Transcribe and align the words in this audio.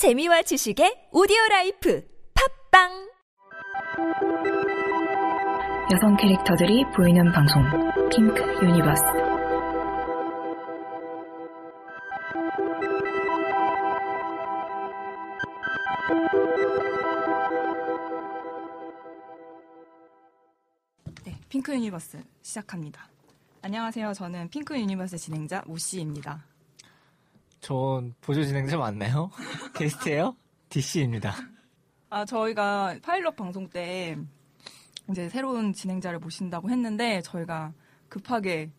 재미와 0.00 0.40
지식의 0.40 1.10
오디오 1.12 1.36
라이프 1.50 2.02
팟빵 2.72 2.88
여성 5.92 6.16
캐릭터들이 6.16 6.84
보이는 6.96 7.30
방송 7.32 7.62
핑크 8.08 8.40
유니버스 8.64 9.02
네, 21.26 21.38
핑크 21.50 21.74
유니버스 21.74 22.22
시작합니다. 22.40 23.06
안녕하세요. 23.60 24.14
저는 24.14 24.48
핑크 24.48 24.74
유니버스 24.80 25.18
진행자 25.18 25.64
모씨입니다. 25.66 26.46
전 27.60 28.14
보조 28.20 28.44
진행자 28.44 28.76
맞나요? 28.78 29.30
게스트예요? 29.74 30.36
DC입니다. 30.68 31.34
아, 32.08 32.24
저희가 32.24 32.96
파일럿 33.02 33.36
방송 33.36 33.68
때 33.68 34.16
이제 35.10 35.28
새로운 35.28 35.72
진행자를 35.72 36.18
모신다고 36.18 36.70
했는데 36.70 37.20
저희가 37.22 37.72
급하게 38.08 38.70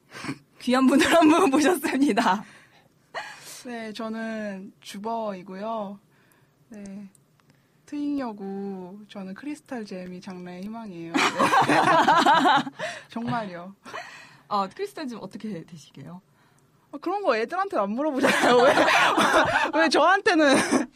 귀한 0.59 0.87
분을 0.87 1.05
한 1.13 1.29
분 1.29 1.49
모셨습니다. 1.49 2.43
네, 3.65 3.93
저는 3.93 4.73
주버이고요. 4.81 5.99
네. 6.69 7.07
트윙 7.85 8.19
여고 8.19 8.99
저는 9.09 9.33
크리스탈 9.33 9.85
잼이 9.85 10.19
장래의 10.21 10.63
희망이에요. 10.63 11.13
네. 11.13 11.21
정말요. 13.09 13.75
아, 14.47 14.67
크리스탈 14.73 15.07
좀 15.07 15.19
어떻게 15.21 15.63
되시게요? 15.65 16.21
아, 16.91 16.97
그런 16.99 17.21
거 17.21 17.35
애들한테 17.37 17.77
안 17.77 17.91
물어보잖아요. 17.91 18.57
왜, 18.57 18.73
왜 19.81 19.89
저한테는 19.89 20.55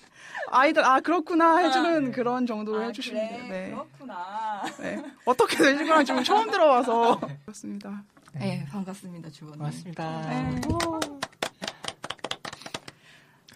아이들 0.51 0.85
아 0.85 0.99
그렇구나 0.99 1.57
해주는 1.57 1.95
아, 1.95 1.99
네. 1.99 2.11
그런 2.11 2.45
정도로 2.45 2.81
아, 2.81 2.85
해주시면 2.87 3.27
그래, 3.27 3.37
돼요. 3.37 3.47
네. 3.49 3.69
그렇구나. 3.71 4.63
네. 4.79 5.03
어떻게 5.25 5.57
되신 5.57 5.87
거랑 5.87 6.05
지금 6.05 6.23
처음 6.23 6.49
들어와서 6.51 7.19
그렇습니다. 7.45 8.03
네, 8.33 8.65
반갑습니다, 8.69 9.29
주원님. 9.29 9.59
고맙습니다. 9.59 10.21
네. 10.29 10.61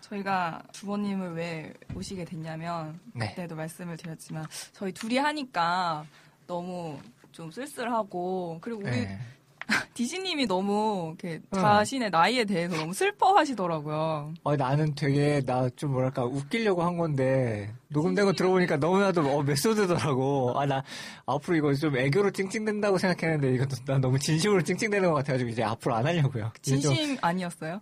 저희가 0.02 0.64
주원님을 0.72 1.34
왜 1.34 1.74
모시게 1.90 2.26
됐냐면 2.26 3.00
네. 3.14 3.30
그때도 3.30 3.56
말씀을 3.56 3.98
드렸지만 3.98 4.48
저희 4.74 4.92
둘이 4.92 5.18
하니까 5.18 6.06
너무 6.48 6.98
좀 7.32 7.52
쓸쓸하고 7.52 8.58
그리고 8.62 8.82
우리 8.82 8.92
네. 8.92 9.20
디지님이 9.94 10.48
너무 10.48 11.16
이렇게 11.22 11.42
어. 11.52 11.56
자신의 11.60 12.10
나이에 12.10 12.44
대해서 12.46 12.76
너무 12.76 12.94
슬퍼하시더라고요. 12.94 14.34
어, 14.44 14.56
나는 14.56 14.96
되게 14.96 15.42
나 15.46 15.70
좀 15.76 15.92
뭐랄까 15.92 16.26
웃기려고 16.26 16.82
한 16.84 16.98
건데 16.98 17.72
녹음된 17.90 18.26
거 18.26 18.34
들어보니까 18.34 18.78
너무나도 18.78 19.22
어, 19.22 19.44
메소드더라고. 19.44 20.54
아 20.60 20.66
나 20.66 20.84
앞으로 21.26 21.56
이거 21.58 21.74
좀 21.74 21.98
애교로 21.98 22.32
찡찡댄다고 22.32 22.98
생각했는데 22.98 23.54
이것도 23.56 23.78
난 23.86 24.02
너무 24.02 24.18
진심으로 24.20 24.62
찡찡대는 24.64 25.10
것 25.10 25.16
같아가지고 25.16 25.50
이제 25.50 25.64
앞으로 25.64 25.96
안 25.96 26.06
하려고요. 26.08 26.52
진심 26.62 27.18
아니었어요? 27.22 27.80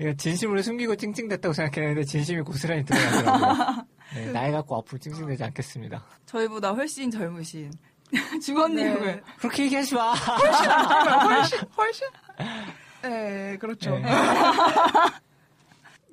이거 0.00 0.14
진심으로 0.14 0.62
숨기고 0.62 0.96
찡찡댔다고 0.96 1.52
생각했는데 1.52 2.04
진심이 2.04 2.40
고스란히 2.42 2.84
드러나더라고요. 2.84 3.84
네, 4.14 4.32
나이 4.32 4.50
갖고 4.52 4.76
앞으로 4.76 4.98
찡찡대지 4.98 5.44
않겠습니다. 5.44 6.04
저희보다 6.26 6.72
훨씬 6.72 7.10
젊으신 7.10 7.70
네. 9.04 9.20
그렇게 9.38 9.64
얘기하지 9.64 9.94
마. 9.94 10.12
훨씬 10.12 11.58
훨씬 11.76 12.06
네 13.02 13.56
그렇죠. 13.58 13.98
네. 13.98 14.08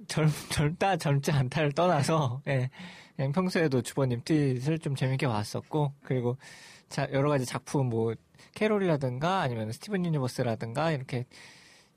젊, 0.08 0.28
젊다, 0.50 0.98
젊지 0.98 1.32
않다를 1.32 1.72
떠나서, 1.72 2.42
예, 2.48 2.70
그냥 3.16 3.32
평소에도 3.32 3.82
주버님 3.84 4.22
트윗을 4.26 4.80
좀 4.80 4.96
재밌게 4.96 5.28
봤었고, 5.28 5.94
그리고 6.04 6.38
자, 6.90 7.08
여러 7.14 7.30
가지 7.30 7.46
작품, 7.46 7.90
뭐, 7.90 8.16
캐롤이라든가, 8.56 9.42
아니면 9.42 9.72
스티븐 9.72 10.04
유니버스라든가, 10.06 10.92
이렇게 10.92 11.26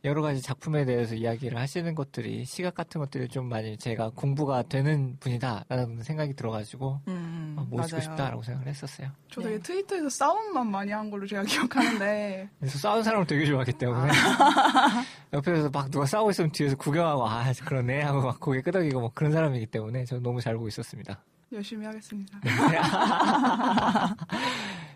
여러 0.05 0.21
가지 0.21 0.43
작품에 0.43 0.85
대해서 0.85 1.15
이야기를 1.15 1.57
하시는 1.57 1.95
것들이, 1.95 2.45
시각 2.45 2.75
같은 2.75 3.01
것들이 3.01 3.29
좀 3.29 3.49
많이 3.49 3.79
제가 3.79 4.11
공부가 4.11 4.63
되는 4.63 5.17
분이다라는 5.19 6.03
생각이 6.03 6.35
들어가지고, 6.35 7.01
음, 7.09 7.42
어, 7.63 7.67
모시고 7.69 7.97
맞아요. 7.97 8.11
싶다라고 8.11 8.43
생각을 8.43 8.69
했었어요. 8.69 9.09
저 9.31 9.41
네. 9.41 9.49
되게 9.49 9.59
트위터에서 9.61 10.09
싸움만 10.09 10.71
많이 10.71 10.93
한 10.93 11.11
걸로 11.11 11.27
제가 11.27 11.43
기억하는데 11.49 12.49
그래서 12.59 12.79
싸우는 12.79 13.03
사람을 13.03 13.27
되게 13.27 13.45
좋아하기 13.47 13.73
때문에, 13.73 14.13
옆에서 15.33 15.71
막 15.71 15.91
누가 15.91 16.07
싸우고 16.07 16.31
있으면 16.31 16.53
뒤에서 16.53 16.77
구경하고, 16.77 17.27
아, 17.29 17.53
그러네. 17.65 18.03
하고 18.03 18.23
막 18.23 18.39
고개 18.41 18.61
끄덕이고 18.61 19.01
뭐 19.01 19.11
그런 19.15 19.33
사람이기 19.33 19.67
때문에 19.67 20.05
저는 20.05 20.23
너무 20.23 20.41
잘 20.41 20.55
보고 20.55 20.69
있었습니다. 20.69 21.23
열심히 21.53 21.85
하겠습니다. 21.87 22.39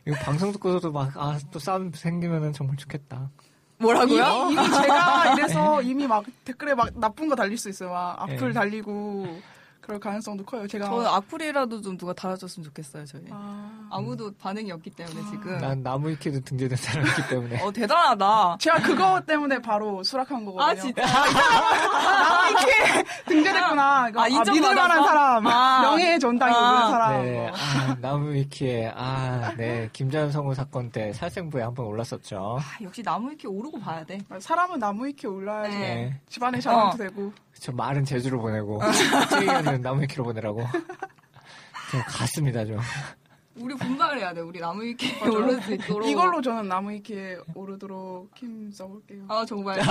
이거 0.06 0.16
방송 0.25 0.53
듣고서도 0.53 0.93
막, 0.93 1.16
아, 1.16 1.38
또 1.50 1.59
싸움 1.59 1.93
생기면은 1.93 2.53
정말 2.53 2.77
좋겠다. 2.77 3.31
뭐라고요? 3.78 4.48
이미, 4.50 4.54
이미 4.54 4.71
제가 4.75 5.34
이래서 5.34 5.83
이미 5.83 6.06
막 6.06 6.25
댓글에 6.44 6.75
막 6.75 6.98
나쁜 6.98 7.28
거 7.28 7.34
달릴 7.34 7.59
수 7.59 7.69
있어요. 7.69 7.91
막 7.91 8.22
악플 8.22 8.48
네. 8.48 8.53
달리고 8.54 9.27
그럴 9.86 10.00
가능성도 10.00 10.44
커요. 10.44 10.66
제가 10.66 10.86
저는 10.86 11.06
악플이라도 11.06 11.80
좀 11.80 11.97
누가 11.97 12.12
달아줬으면 12.12 12.64
좋겠어요, 12.64 13.04
저희. 13.04 13.22
아, 13.30 13.86
아무도 13.88 14.32
반응이 14.36 14.72
없기 14.72 14.91
때문에 14.91 15.20
지금. 15.30 15.58
난 15.58 15.80
나무 15.80 16.08
위키도 16.08 16.41
등재된 16.41 16.76
사람이기 16.76 17.28
때문에. 17.30 17.62
어, 17.62 17.70
대단하다. 17.70 18.56
제가 18.58 18.80
그거 18.82 19.20
때문에 19.24 19.60
바로 19.60 20.02
수락한 20.02 20.44
거거든요. 20.44 20.69
아, 20.69 20.74
진짜? 20.74 21.04
아, 21.06 22.48
이렇게 22.48 23.04
등재됐구나. 23.28 24.08
이거, 24.08 24.20
아, 24.20 24.24
아, 24.24 24.26
인정받았어? 24.26 24.52
믿을 24.54 24.74
만한 24.74 25.04
사람, 25.04 25.47
아. 25.47 25.80
명예의 25.82 26.18
전당이 26.18 26.53
아. 26.53 26.58
오는 26.58 26.91
사람. 26.91 27.24
네, 27.24 27.32
뭐. 27.32 27.50
아, 27.50 27.97
나무 28.00 28.32
위키에, 28.32 28.92
아, 28.92 29.54
네, 29.56 29.88
김자연 29.92 30.32
성우 30.32 30.53
사건 30.56 30.91
때 30.91 31.12
살생부에 31.12 31.62
한번 31.62 31.86
올랐었죠. 31.86 32.58
아, 32.58 32.82
역시 32.82 33.04
나무 33.04 33.30
위키 33.30 33.47
오르고 33.47 33.78
봐야 33.78 34.03
돼. 34.04 34.18
사람은 34.41 34.80
나무 34.80 35.06
위키에 35.06 35.30
올라야지 35.30 35.78
네. 35.78 36.20
집안의 36.28 36.60
자랑도 36.60 36.88
어. 36.88 36.97
되고. 36.97 37.32
저 37.60 37.72
말은 37.72 38.04
제주로 38.04 38.40
보내고, 38.40 38.80
찌개는 39.30 39.82
나무 39.82 40.02
위키로 40.02 40.24
보내라고. 40.24 40.66
좀 41.90 42.00
갔습니다, 42.06 42.64
좀. 42.64 42.78
우리 43.58 43.74
분발을 43.74 44.18
해야 44.18 44.34
돼. 44.34 44.42
우리 44.42 44.60
나무 44.60 44.82
위키에 44.82 45.18
맞아. 45.18 45.30
오를 45.32 45.60
수 45.62 45.72
있도록. 45.72 46.06
이걸로 46.06 46.42
저는 46.42 46.68
나무 46.68 46.90
위키에 46.90 47.38
오르도록 47.54 48.30
힘 48.36 48.70
써볼게요. 48.70 49.22
아, 49.28 49.44
정말. 49.48 49.80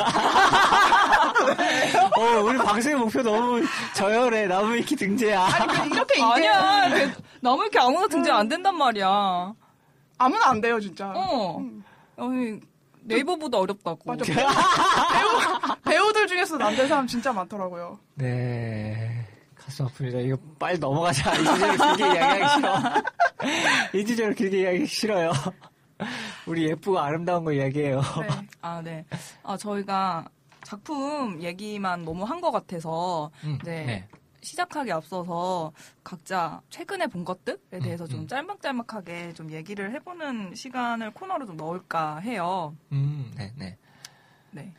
어, 2.18 2.42
우리 2.44 2.58
방송의 2.60 2.98
목표 3.00 3.24
너무 3.24 3.64
저열해. 3.96 4.46
나무 4.48 4.76
위키 4.76 4.96
등재야. 4.96 5.42
아니, 5.42 5.68
그 5.90 5.96
이렇게 5.96 6.14
이게 6.20 6.24
아니야. 6.24 6.90
대- 6.90 7.12
나무 7.42 7.64
위키 7.64 7.80
아무나 7.80 8.08
등재 8.08 8.30
안 8.30 8.48
된단 8.48 8.78
말이야. 8.78 9.54
아무나 10.20 10.50
안 10.50 10.62
돼요, 10.62 10.80
진짜. 10.80 11.12
어. 11.16 11.58
음. 11.58 11.84
아니, 12.18 12.60
네이버보다 13.06 13.60
어렵다고. 13.60 14.00
맞아. 14.06 14.24
배우, 14.26 15.76
배우들 15.84 16.28
중에서 16.28 16.58
안된 16.58 16.88
사람 16.88 17.08
진짜 17.08 17.32
많더라고요. 17.34 18.00
네. 18.16 19.26
가슴 19.56 19.86
아픕니다. 19.88 20.26
이거 20.26 20.38
빨리 20.60 20.78
넘어가자. 20.78 21.34
이 21.36 21.44
주제를 21.44 21.78
길게 21.78 22.06
이야기하기 22.06 22.50
싫어. 22.56 22.80
이 23.94 24.06
주제를 24.06 24.34
길게 24.36 24.58
이야기하기 24.62 24.88
싫어요. 24.88 25.32
우리 26.46 26.68
예쁘고 26.70 27.00
아름다운 27.00 27.44
거 27.46 27.52
이야기해요. 27.54 28.02
네. 28.22 28.28
아, 28.62 28.82
네. 28.84 29.06
아, 29.44 29.56
저희가 29.58 30.26
작품 30.64 31.42
얘기만 31.42 32.04
너무 32.06 32.24
한 32.26 32.42
것 32.42 32.52
같아서, 32.52 33.32
음, 33.44 33.58
네. 33.64 34.08
시작하기 34.46 34.92
앞서서 34.92 35.74
각자 36.04 36.62
최근에 36.70 37.08
본 37.08 37.26
것들에 37.26 37.80
대해서 37.84 38.06
좀 38.08 38.22
음. 38.22 38.28
짤막짤막하게 38.28 39.34
좀 39.34 39.52
얘기를 39.52 39.92
해보는 39.92 40.54
시간을 40.56 41.12
코너로 41.12 41.46
좀 41.48 41.58
넣을까 41.58 42.20
해요. 42.20 42.76
음, 42.92 43.32
네, 43.36 43.52
네. 43.58 43.78
네. 44.52 44.74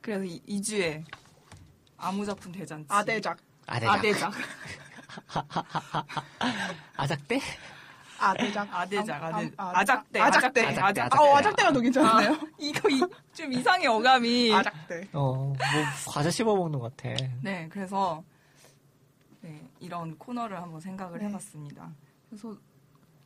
그래서 0.00 0.22
이, 0.24 0.40
2주에 0.46 1.02
아무 1.96 2.24
작품 2.24 2.52
대잔치. 2.52 2.86
아대작. 2.90 3.38
아대작. 3.66 3.94
아대작. 3.94 4.32
아작대? 6.96 7.40
아대작. 8.20 8.68
아대작. 8.74 9.22
아, 9.22 9.26
아대, 9.28 9.50
아, 9.56 9.72
아작대. 9.74 10.20
아작대. 10.20 10.66
아작대, 10.66 11.00
아작. 11.00 11.18
아, 11.18 11.22
어, 11.22 11.36
아작대가 11.36 11.72
더 11.72 11.80
괜찮네요. 11.80 12.38
이거 12.58 12.88
이, 12.90 13.00
좀 13.32 13.52
이상해 13.52 13.86
어감이. 13.86 14.52
아작대. 14.54 15.08
어, 15.12 15.34
뭐, 15.34 15.56
과자 16.06 16.30
씹어먹는 16.30 16.78
것 16.78 16.96
같아. 16.96 17.14
네, 17.42 17.68
그래서 17.70 18.22
네, 19.40 19.68
이런 19.80 20.16
코너를 20.18 20.60
한번 20.60 20.80
생각을 20.80 21.18
네. 21.18 21.26
해봤습니다. 21.26 21.92
그래서 22.28 22.56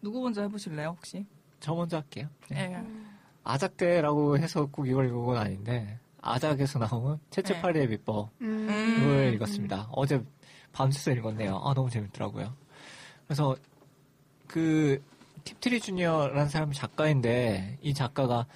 누구 0.01 0.21
먼저 0.23 0.43
해보실래요, 0.43 0.89
혹시? 0.89 1.25
저 1.61 1.75
먼저 1.75 1.97
할게요. 1.99 2.29
네. 2.51 2.69
네. 2.69 2.87
아작대라고 3.45 4.39
해서 4.39 4.67
꼭 4.67 4.87
이걸 4.87 5.07
읽은 5.07 5.25
건 5.25 5.37
아닌데, 5.37 5.99
아작에서 6.21 6.79
나온 6.79 7.19
체체파리의 7.31 7.89
비법을 7.89 8.29
음. 8.43 9.31
읽었습니다. 9.35 9.89
어제 9.93 10.23
밤새서 10.73 11.13
읽었네요. 11.13 11.61
아, 11.63 11.75
너무 11.75 11.91
재밌더라고요. 11.91 12.55
그래서, 13.27 13.57
그, 14.47 15.03
팁트리 15.45 15.81
주니어라는 15.81 16.49
사람이 16.49 16.75
작가인데, 16.75 17.79
이 17.83 17.95
작가가 17.95 18.47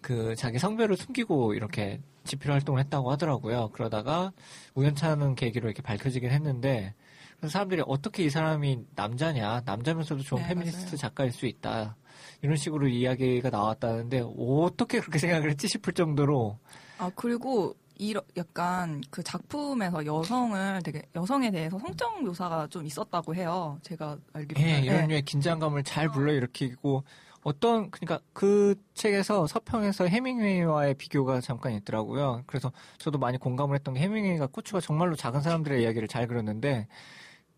그 0.00 0.34
자기 0.36 0.58
성별을 0.58 0.96
숨기고 0.96 1.54
이렇게 1.54 2.00
집필 2.24 2.52
활동을 2.52 2.80
했다고 2.80 3.10
하더라고요. 3.12 3.70
그러다가 3.72 4.32
우연찮은 4.74 5.34
계기로 5.34 5.68
이렇게 5.68 5.82
밝혀지긴 5.82 6.30
했는데 6.30 6.94
그래서 7.38 7.52
사람들이 7.54 7.82
어떻게 7.86 8.24
이 8.24 8.30
사람이 8.30 8.84
남자냐, 8.94 9.62
남자면서도 9.64 10.22
좋은 10.22 10.42
네, 10.42 10.48
페미니스트 10.48 10.84
맞아요. 10.84 10.96
작가일 10.96 11.32
수 11.32 11.46
있다. 11.46 11.96
이런 12.40 12.56
식으로 12.56 12.86
이야기가 12.88 13.50
나왔다는데 13.50 14.24
어떻게 14.38 15.00
그렇게 15.00 15.18
생각을 15.18 15.50
했지 15.50 15.66
싶을 15.66 15.92
정도로 15.92 16.58
아 16.98 17.10
그리고 17.16 17.74
이 17.98 18.14
약간 18.36 19.00
그 19.10 19.22
작품에서 19.22 20.04
여성을 20.06 20.82
되게 20.84 21.02
여성에 21.14 21.50
대해서 21.50 21.78
성적 21.78 22.22
묘사가 22.22 22.66
좀 22.68 22.86
있었다고 22.86 23.34
해요. 23.34 23.78
제가 23.82 24.18
알기로는. 24.32 24.68
예, 24.68 24.80
이런 24.80 25.00
네. 25.02 25.06
류의 25.08 25.22
긴장감을 25.22 25.84
잘 25.84 26.08
불러일으키고 26.10 27.04
어떤 27.42 27.90
그러니까 27.90 28.20
그 28.32 28.76
책에서 28.94 29.46
서평에서 29.46 30.06
해밍웨이와의 30.06 30.94
비교가 30.94 31.40
잠깐 31.40 31.72
있더라고요. 31.72 32.44
그래서 32.46 32.72
저도 32.98 33.18
많이 33.18 33.38
공감을 33.38 33.74
했던 33.74 33.94
게 33.94 34.00
해밍웨이가 34.00 34.46
고추가 34.46 34.80
정말로 34.80 35.16
작은 35.16 35.40
사람들의 35.40 35.82
이야기를 35.82 36.08
잘 36.08 36.28
그렸는데 36.28 36.86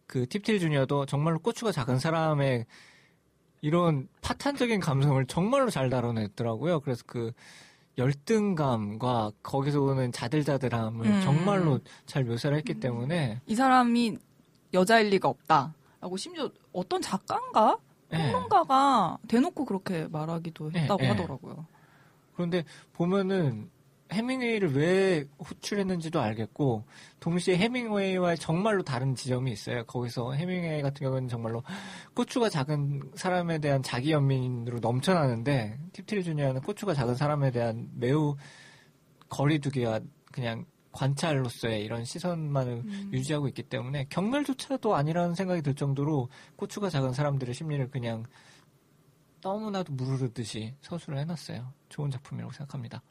그 0.06 0.26
팁틸 0.26 0.58
주니어도 0.58 1.06
정말로 1.06 1.38
고추가 1.38 1.70
작은 1.70 1.98
사람의 1.98 2.66
이런 3.60 4.08
파탄적인 4.20 4.80
감성을 4.80 5.24
정말로 5.26 5.70
잘 5.70 5.90
다뤄냈더라고요. 5.90 6.80
그래서 6.80 7.02
그 7.06 7.32
열등감과 7.96 9.32
거기서 9.42 9.80
오는 9.80 10.12
자들자들함을 10.12 11.06
음. 11.06 11.20
정말로 11.22 11.78
잘 12.06 12.24
묘사를 12.24 12.56
했기 12.56 12.74
때문에 12.80 13.40
이 13.46 13.54
사람이 13.54 14.16
여자일 14.72 15.10
리가 15.10 15.28
없다라고 15.28 16.16
심지어 16.16 16.50
어떤 16.72 17.00
작가인가 17.00 17.78
예. 17.80 17.93
평론가가 18.16 19.18
대놓고 19.28 19.64
그렇게 19.64 20.06
말하기도 20.08 20.70
예, 20.74 20.80
했다고 20.80 21.04
예. 21.04 21.08
하더라고요. 21.08 21.66
그런데 22.34 22.64
보면은 22.92 23.70
해밍웨이를 24.12 24.74
왜 24.76 25.24
호출했는지도 25.38 26.20
알겠고 26.20 26.84
동시에 27.20 27.56
해밍웨이와 27.56 28.36
정말로 28.36 28.82
다른 28.82 29.14
지점이 29.14 29.50
있어요. 29.50 29.84
거기서 29.84 30.32
해밍웨이 30.32 30.82
같은 30.82 31.04
경우는 31.04 31.28
정말로 31.28 31.62
고추가 32.14 32.48
작은 32.48 33.12
사람에 33.14 33.58
대한 33.58 33.82
자기 33.82 34.12
연민으로 34.12 34.78
넘쳐나는데 34.80 35.78
팁틸 35.92 36.22
주니어는 36.22 36.60
고추가 36.62 36.94
작은 36.94 37.14
사람에 37.14 37.50
대한 37.50 37.88
매우 37.94 38.36
거리두기와 39.28 40.00
그냥 40.30 40.64
관찰로서의 40.94 41.84
이런 41.84 42.04
시선만을 42.04 42.82
유지하고 43.12 43.48
있기 43.48 43.64
때문에 43.64 44.06
경멸조차도 44.08 44.94
아니라는 44.94 45.34
생각이 45.34 45.60
들 45.62 45.74
정도로 45.74 46.28
고추가 46.56 46.88
작은 46.88 47.12
사람들의 47.12 47.52
심리를 47.54 47.90
그냥 47.90 48.24
너무나도 49.42 49.92
무르르듯이 49.92 50.74
서술을 50.80 51.18
해놨어요. 51.18 51.72
좋은 51.90 52.10
작품이라고 52.10 52.52
생각합니다. 52.52 53.02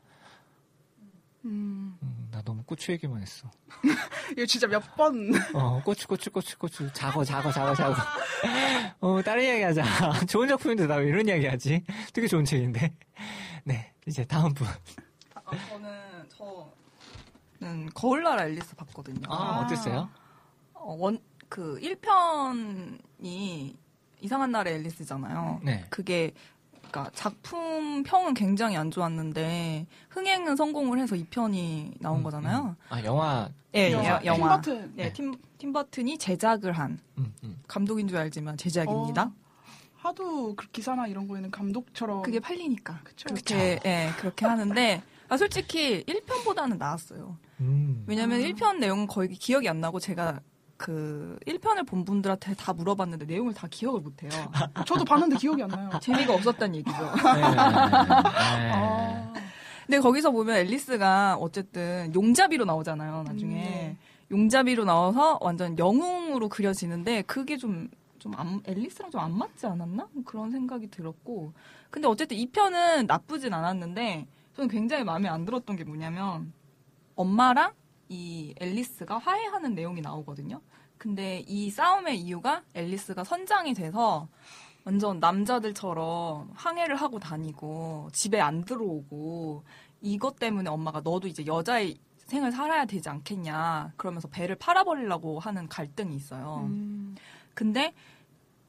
음, 1.45 1.97
음, 2.01 2.27
나 2.31 2.41
너무 2.41 2.63
고추 2.63 2.93
얘기만 2.93 3.21
했어. 3.21 3.51
이거 4.31 4.45
진짜 4.45 4.65
몇 4.65 4.79
번. 4.95 5.31
어, 5.53 5.81
고추, 5.83 6.07
고추, 6.07 6.31
고추, 6.31 6.57
고추. 6.57 6.89
작어, 6.93 7.23
작어, 7.23 7.51
작어, 7.51 7.75
작어. 7.75 7.95
어, 9.01 9.21
다른 9.21 9.43
이야기 9.43 9.61
하자. 9.61 9.83
좋은 10.27 10.47
작품인데 10.47 10.87
나 10.87 10.95
왜 10.95 11.07
이런 11.07 11.27
이야기 11.27 11.45
하지? 11.45 11.83
되게 12.13 12.27
좋은 12.27 12.45
책인데. 12.45 12.95
네, 13.65 13.91
이제 14.07 14.23
다음 14.23 14.53
분. 14.53 14.65
아, 17.63 17.65
저는 17.65 17.75
저는 17.75 17.89
거울나라 17.93 18.45
앨리스 18.45 18.75
봤거든요. 18.75 19.21
아, 19.29 19.61
어땠어요? 19.65 20.09
어, 20.73 20.95
원, 20.99 21.17
그 21.49 21.79
1편이 21.81 23.75
이상한 24.21 24.51
날의 24.51 24.75
앨리스잖아요. 24.75 25.61
네. 25.63 25.85
그게, 25.89 26.31
그니까 26.81 27.09
작품 27.13 28.03
평은 28.03 28.33
굉장히 28.33 28.75
안 28.77 28.91
좋았는데, 28.91 29.85
흥행은 30.09 30.55
성공을 30.55 30.99
해서 30.99 31.15
2편이 31.15 31.95
나온 32.01 32.19
음, 32.19 32.23
거잖아요. 32.23 32.75
음. 32.79 32.85
아, 32.89 33.03
영화. 33.03 33.49
예, 33.75 33.91
영화, 33.91 34.07
여- 34.07 34.21
영화. 34.25 34.61
팀버튼. 34.61 34.93
네, 34.95 35.03
네. 35.05 35.13
팀, 35.13 35.33
팀버튼이 35.57 36.17
제작을 36.17 36.73
한, 36.73 36.99
음, 37.17 37.33
음. 37.43 37.61
감독인 37.67 38.07
줄 38.07 38.17
알지만 38.17 38.55
제작입니다. 38.57 39.23
어, 39.23 39.33
하도 39.97 40.53
그 40.55 40.67
기사나 40.69 41.07
이런 41.07 41.27
거에는 41.27 41.49
감독처럼. 41.49 42.21
그게 42.21 42.39
팔리니까. 42.39 42.99
그쵸. 43.03 43.25
그렇게, 43.29 43.79
예, 43.85 44.11
그렇게 44.17 44.45
하는데, 44.45 45.01
아, 45.29 45.37
솔직히 45.37 46.03
1편보다는 46.05 46.77
나았어요. 46.77 47.37
음. 47.61 48.03
왜냐면 48.07 48.41
아. 48.41 48.43
1편 48.45 48.77
내용은 48.77 49.07
거의 49.07 49.29
기억이 49.29 49.67
안 49.69 49.79
나고 49.81 49.99
제가 49.99 50.39
그 50.77 51.37
1편을 51.47 51.87
본 51.87 52.03
분들한테 52.03 52.55
다 52.55 52.73
물어봤는데 52.73 53.25
내용을 53.25 53.53
다 53.53 53.67
기억을 53.69 54.01
못 54.01 54.21
해요. 54.23 54.31
저도 54.85 55.05
봤는데 55.05 55.37
기억이 55.37 55.63
안 55.63 55.69
나요. 55.69 55.89
재미가 56.01 56.33
없었다는 56.33 56.75
얘기죠. 56.75 56.97
네, 56.97 57.41
네, 57.41 57.41
네. 57.41 57.55
아, 58.73 59.33
근데 59.85 59.99
거기서 59.99 60.31
보면 60.31 60.55
앨리스가 60.57 61.37
어쨌든 61.39 62.13
용자비로 62.13 62.65
나오잖아요, 62.65 63.23
나중에. 63.23 63.53
네. 63.53 63.97
용자비로 64.31 64.83
나와서 64.85 65.37
완전 65.41 65.77
영웅으로 65.77 66.49
그려지는데 66.49 67.21
그게 67.23 67.55
좀, 67.57 67.89
좀 68.19 68.33
안, 68.35 68.61
앨리스랑 68.65 69.11
좀 69.11 69.21
안 69.21 69.37
맞지 69.37 69.67
않았나? 69.67 70.07
뭐 70.11 70.23
그런 70.25 70.51
생각이 70.51 70.87
들었고. 70.89 71.53
근데 71.89 72.07
어쨌든 72.07 72.35
2편은 72.37 73.05
나쁘진 73.05 73.53
않았는데 73.53 74.25
저는 74.55 74.69
굉장히 74.69 75.03
마음에 75.03 75.27
안 75.27 75.45
들었던 75.45 75.75
게 75.75 75.83
뭐냐면 75.83 76.53
엄마랑 77.15 77.73
이 78.09 78.53
앨리스가 78.59 79.17
화해하는 79.17 79.73
내용이 79.73 80.01
나오거든요. 80.01 80.61
근데 80.97 81.43
이 81.47 81.69
싸움의 81.69 82.19
이유가 82.19 82.63
앨리스가 82.73 83.23
선장이 83.23 83.73
돼서 83.73 84.27
완전 84.85 85.19
남자들처럼 85.19 86.51
항해를 86.53 86.95
하고 86.95 87.19
다니고 87.19 88.09
집에 88.13 88.39
안 88.39 88.63
들어오고 88.63 89.63
이것 90.01 90.37
때문에 90.37 90.69
엄마가 90.69 91.01
너도 91.01 91.27
이제 91.27 91.45
여자의 91.45 91.97
생을 92.17 92.51
살아야 92.51 92.85
되지 92.85 93.09
않겠냐 93.09 93.93
그러면서 93.97 94.27
배를 94.27 94.55
팔아버리려고 94.55 95.39
하는 95.39 95.67
갈등이 95.67 96.15
있어요. 96.15 96.65
음, 96.67 97.15
근데 97.53 97.93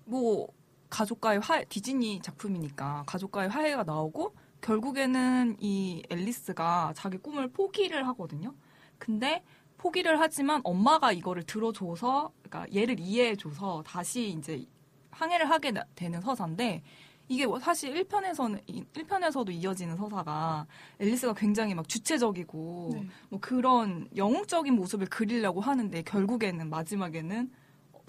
뭐 0.05 0.49
가족과의 0.91 1.41
화 1.41 1.63
디즈니 1.65 2.21
작품이니까 2.21 3.05
가족과의 3.07 3.49
화해가 3.49 3.85
나오고 3.85 4.35
결국에는 4.75 5.57
이 5.61 6.03
앨리스가 6.09 6.95
자기 6.97 7.19
꿈을 7.19 7.49
포기를 7.49 8.07
하거든요. 8.09 8.55
근데 8.99 9.45
포기를 9.77 10.19
하지만 10.19 10.63
엄마가 10.65 11.13
이거를 11.13 11.43
들어줘서 11.43 12.33
그러니까 12.43 12.75
얘를 12.75 12.99
이해해줘서 12.99 13.83
다시 13.87 14.31
이제 14.31 14.65
항해를 15.11 15.51
하게 15.51 15.71
나- 15.73 15.85
되는 15.95 16.19
서사인데 16.23 16.83
이게 17.29 17.47
뭐 17.47 17.59
사실 17.61 17.93
1편에서는 17.95 18.65
1편에서도 18.95 19.51
이어지는 19.53 19.97
서사가 19.99 20.67
앨리스가 20.99 21.35
굉장히 21.35 21.75
막 21.75 21.87
주체적이고 21.87 22.91
네. 22.95 23.07
뭐 23.29 23.41
그런 23.41 24.09
영웅적인 24.17 24.75
모습을 24.75 25.09
그리려고 25.09 25.61
하는데 25.61 26.03
결국에는 26.03 26.71
마지막에는 26.71 27.53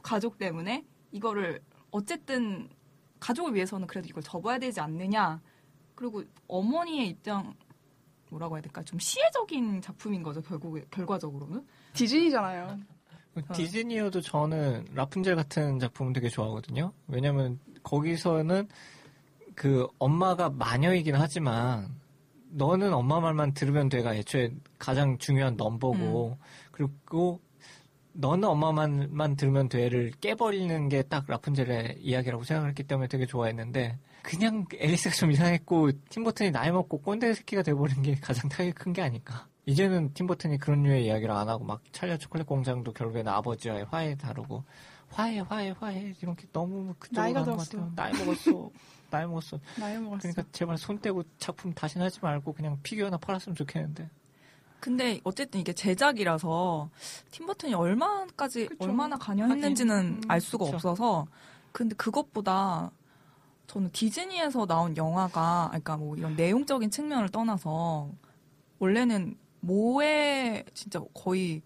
가족 0.01 0.38
때문에 0.38 0.86
이거를 1.12 1.62
어쨌든 1.91 2.70
가족을 3.20 3.56
위해서는 3.56 3.88
그래도 3.88 4.08
이걸 4.08 4.24
접어야 4.24 4.58
되지 4.58 4.79
않느냐. 4.79 5.41
그리고 5.96 6.24
어머니의 6.48 7.10
입장 7.10 7.54
뭐라고 8.30 8.56
해야 8.56 8.62
될까? 8.62 8.84
좀 8.84 9.00
시혜적인 9.00 9.82
작품인 9.82 10.22
거죠, 10.24 10.42
결국 10.42 10.80
결과적으로는. 10.92 11.66
디즈니잖아요. 11.94 12.78
디즈니어도 13.54 14.22
저는 14.22 14.86
라푼젤 14.94 15.36
같은 15.36 15.80
작품 15.80 16.14
되게 16.14 16.30
좋아하거든요. 16.30 16.94
왜냐면 17.08 17.60
거기서는 17.84 18.68
그 19.56 19.88
엄마가 20.00 20.50
마녀이긴 20.50 21.16
하지만 21.16 22.00
너는 22.50 22.94
엄마 22.94 23.20
말만 23.20 23.54
들으면 23.54 23.90
돼가 23.90 24.16
애초에 24.16 24.52
가장 24.80 25.18
중요한 25.18 25.58
넘버고 25.58 26.38
그리고 26.72 27.42
너는 28.14 28.48
엄마 28.48 28.72
말만 28.72 29.36
들으면 29.36 29.68
돼를 29.68 30.12
깨버리는 30.22 30.88
게 30.90 31.04
딱 31.04 31.25
라푼젤의 31.28 31.98
이야기라고 32.00 32.44
생각을 32.44 32.70
했기 32.70 32.84
때문에 32.84 33.08
되게 33.10 33.25
좋아했는데 33.25 34.00
그냥 34.25 34.65
앨리스가 34.75 35.13
좀 35.15 35.32
이상했고 35.32 35.91
팀버튼이 36.10 36.50
나이 36.51 36.72
먹고 36.72 37.00
꼰대 37.01 37.34
새끼가 37.34 37.62
돼버린 37.62 38.01
게 38.01 38.15
가장 38.15 38.50
타격이 38.50 38.72
큰 38.74 38.91
게 38.94 39.01
아닐까. 39.03 39.48
이제는 39.67 40.13
팀버튼이 40.13 40.58
그런 40.58 40.84
류의 40.84 41.05
이야기를 41.05 41.32
안 41.34 41.48
하고 41.50 41.63
막 41.63 41.82
찰리와 41.91 42.17
초콜릿 42.17 42.46
공장도 42.48 42.94
결국에는 42.94 43.32
아버지와의 43.32 43.86
화해 43.86 44.15
다루고 44.15 44.63
화해 45.10 45.39
화해 45.39 45.74
화해 45.79 46.15
이렇게 46.22 46.48
너무 46.51 46.94
그쪽으로 47.00 47.22
나이가 47.24 47.39
가는 47.44 47.58
것 47.58 47.63
들었어. 47.70 47.86
같아요. 47.89 47.94
나이 47.96 48.25
먹었어. 48.25 48.72
나이 49.12 49.25
먹었어. 49.27 49.60
나이 49.79 49.98
먹었어. 50.00 50.20
그러니까 50.20 50.44
제발 50.51 50.77
손 50.77 51.00
떼고 51.00 51.24
작품 51.38 51.74
다시 51.74 52.00
하지 52.00 52.20
말고 52.22 52.53
그냥 52.53 52.79
피규어나 52.84 53.17
팔았으면 53.17 53.55
좋겠는데. 53.55 54.10
근데 54.79 55.20
어쨌든 55.24 55.60
이게 55.62 55.74
제작이라서 55.74 56.89
팀버튼이 57.32 57.74
얼마까지 57.74 58.67
그쵸. 58.67 58.86
얼마나 58.86 59.17
관여했는지는. 59.17 59.96
음, 60.05 60.22
알 60.27 60.41
수가 60.41 60.65
그쵸. 60.65 60.75
없어서 60.77 61.27
근데 61.72 61.96
그것보다 61.96 62.91
저는 63.67 63.91
디즈니에서 63.91 64.65
나온 64.65 64.95
영화가 64.95 65.67
그러니까 65.69 65.98
뭐 65.98 66.15
이런 66.15 66.36
내용적인 66.36 66.91
측면을 66.91 67.29
떠나서 67.29 68.10
원래는 68.79 69.36
모해 69.60 70.63
진짜 70.74 71.01
거의 71.13 71.62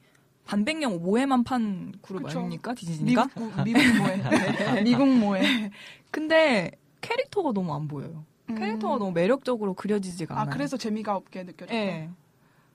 반백년 0.45 1.01
모해만 1.01 1.43
판 1.43 1.93
그룹 2.01 2.23
그쵸. 2.23 2.39
아닙니까 2.39 2.73
디즈니가? 2.73 3.29
미국, 3.35 3.63
미국 3.63 3.97
모에. 3.97 4.81
미국 4.83 5.07
모에. 5.07 5.71
근데 6.09 6.71
캐릭터가 7.01 7.51
너무 7.51 7.73
안 7.75 7.87
보여요. 7.87 8.25
음. 8.49 8.55
캐릭터가 8.55 8.97
너무 8.97 9.11
매력적으로 9.11 9.73
그려지지가 9.75 10.35
아, 10.35 10.41
않아요. 10.41 10.53
그래서 10.53 10.77
재미가 10.77 11.15
없게 11.15 11.43
느껴졌다. 11.43 11.75
예. 11.75 12.09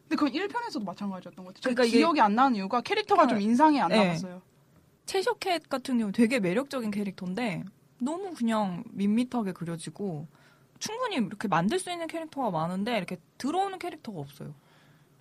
근데 0.03 0.17
그건 0.17 0.33
1편에서도 0.33 0.85
마찬가지였던 0.85 1.45
것 1.45 1.55
같아요. 1.55 1.75
그러니까 1.75 1.85
기억이 1.85 2.21
안 2.21 2.35
나는 2.35 2.57
이유가 2.57 2.81
캐릭터가 2.81 3.27
좀 3.27 3.41
인상이 3.41 3.81
안 3.81 3.89
네. 3.89 3.97
남았어요. 3.97 4.43
채셔캣 5.07 5.69
같은 5.69 5.99
경우 5.99 6.13
되게 6.13 6.39
매력적인 6.39 6.91
캐릭터인데 6.91 7.65
너무 7.99 8.35
그냥 8.35 8.85
밋밋하게 8.91 9.53
그려지고 9.53 10.27
충분히 10.79 11.17
이렇게 11.17 11.49
만들 11.49 11.79
수 11.79 11.91
있는 11.91 12.07
캐릭터가 12.07 12.51
많은데 12.51 12.97
이렇게 12.97 13.19
들어오는 13.39 13.79
캐릭터가 13.79 14.21
없어요. 14.21 14.55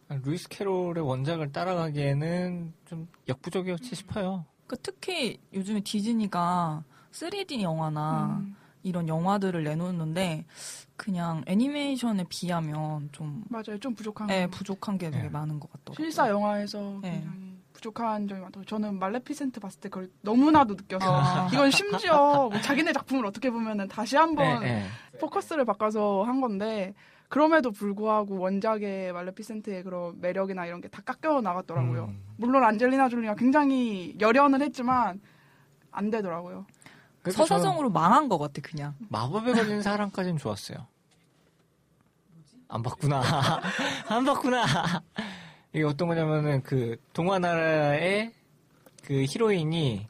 루이스 0.10 0.50
캐롤의 0.50 1.04
원작을 1.04 1.52
따라가기에는 1.52 2.74
좀 2.86 3.08
역부족이었지 3.28 3.96
싶어요. 3.96 4.46
그러니까 4.68 4.76
특히 4.84 5.40
요즘에 5.54 5.82
디즈니가 5.82 6.84
3D 7.12 7.62
영화나 7.62 8.38
음, 8.40 8.56
이런 8.84 9.08
영화들을 9.08 9.64
내놓는데 9.64 10.46
그냥 10.98 11.44
애니메이션에 11.48 12.26
비하면 12.30 13.10
좀 13.12 13.44
맞아요. 13.50 13.80
좀 13.80 13.96
부족한. 13.96 14.30
예, 14.30 14.48
부족한 14.48 14.98
게 14.98 15.10
되게 15.10 15.24
네. 15.24 15.30
많은 15.30 15.60
것 15.60 15.72
같더라고요. 15.72 15.96
실사 15.96 16.30
영화에서 16.30 17.00
네. 17.02 17.12
굉장히 17.12 17.53
부족한 17.88 18.28
점이 18.28 18.40
많다고 18.42 18.66
저는 18.66 18.98
말레피센트 18.98 19.60
봤을 19.60 19.80
때 19.82 19.90
그걸 19.90 20.10
너무나도 20.22 20.76
느껴서 20.76 21.06
아. 21.06 21.50
이건 21.52 21.70
심지어 21.70 22.50
뭐 22.50 22.62
자기네 22.62 22.94
작품을 22.94 23.26
어떻게 23.26 23.50
보면은 23.52 23.88
다시 23.90 24.16
한번 24.16 24.62
네, 24.62 24.84
네. 25.12 25.20
포커스를 25.20 25.66
바꿔서 25.66 26.24
한 26.24 26.40
건데 26.40 26.94
그럼에도 27.28 27.72
불구하고 27.72 28.38
원작의 28.40 29.12
말레피센트의 29.12 29.84
그런 29.84 30.20
매력이나 30.22 30.66
이런 30.66 30.80
게 30.82 30.88
다 30.88 31.02
깎여 31.02 31.42
나갔더라고요. 31.42 32.06
음. 32.06 32.24
물론 32.38 32.64
안젤리나 32.64 33.10
졸리가 33.10 33.36
굉장히 33.36 34.16
열연을 34.20 34.62
했지만 34.62 35.20
안 35.92 36.10
되더라고요. 36.10 36.66
서사성으로 37.30 37.90
망한 37.90 38.30
것 38.30 38.38
같아 38.38 38.62
그냥. 38.62 38.94
마법에 39.10 39.54
걸린 39.54 39.82
사람까지는 39.82 40.38
좋았어요. 40.38 40.78
안 42.68 42.82
봤구나. 42.82 43.22
안 44.10 44.26
봤구나. 44.26 44.64
이게 45.74 45.84
어떤 45.84 46.08
거냐면은 46.08 46.62
그 46.64 46.98
동화 47.14 47.40
나라의 47.40 48.32
그 49.04 49.24
히로인이 49.28 50.08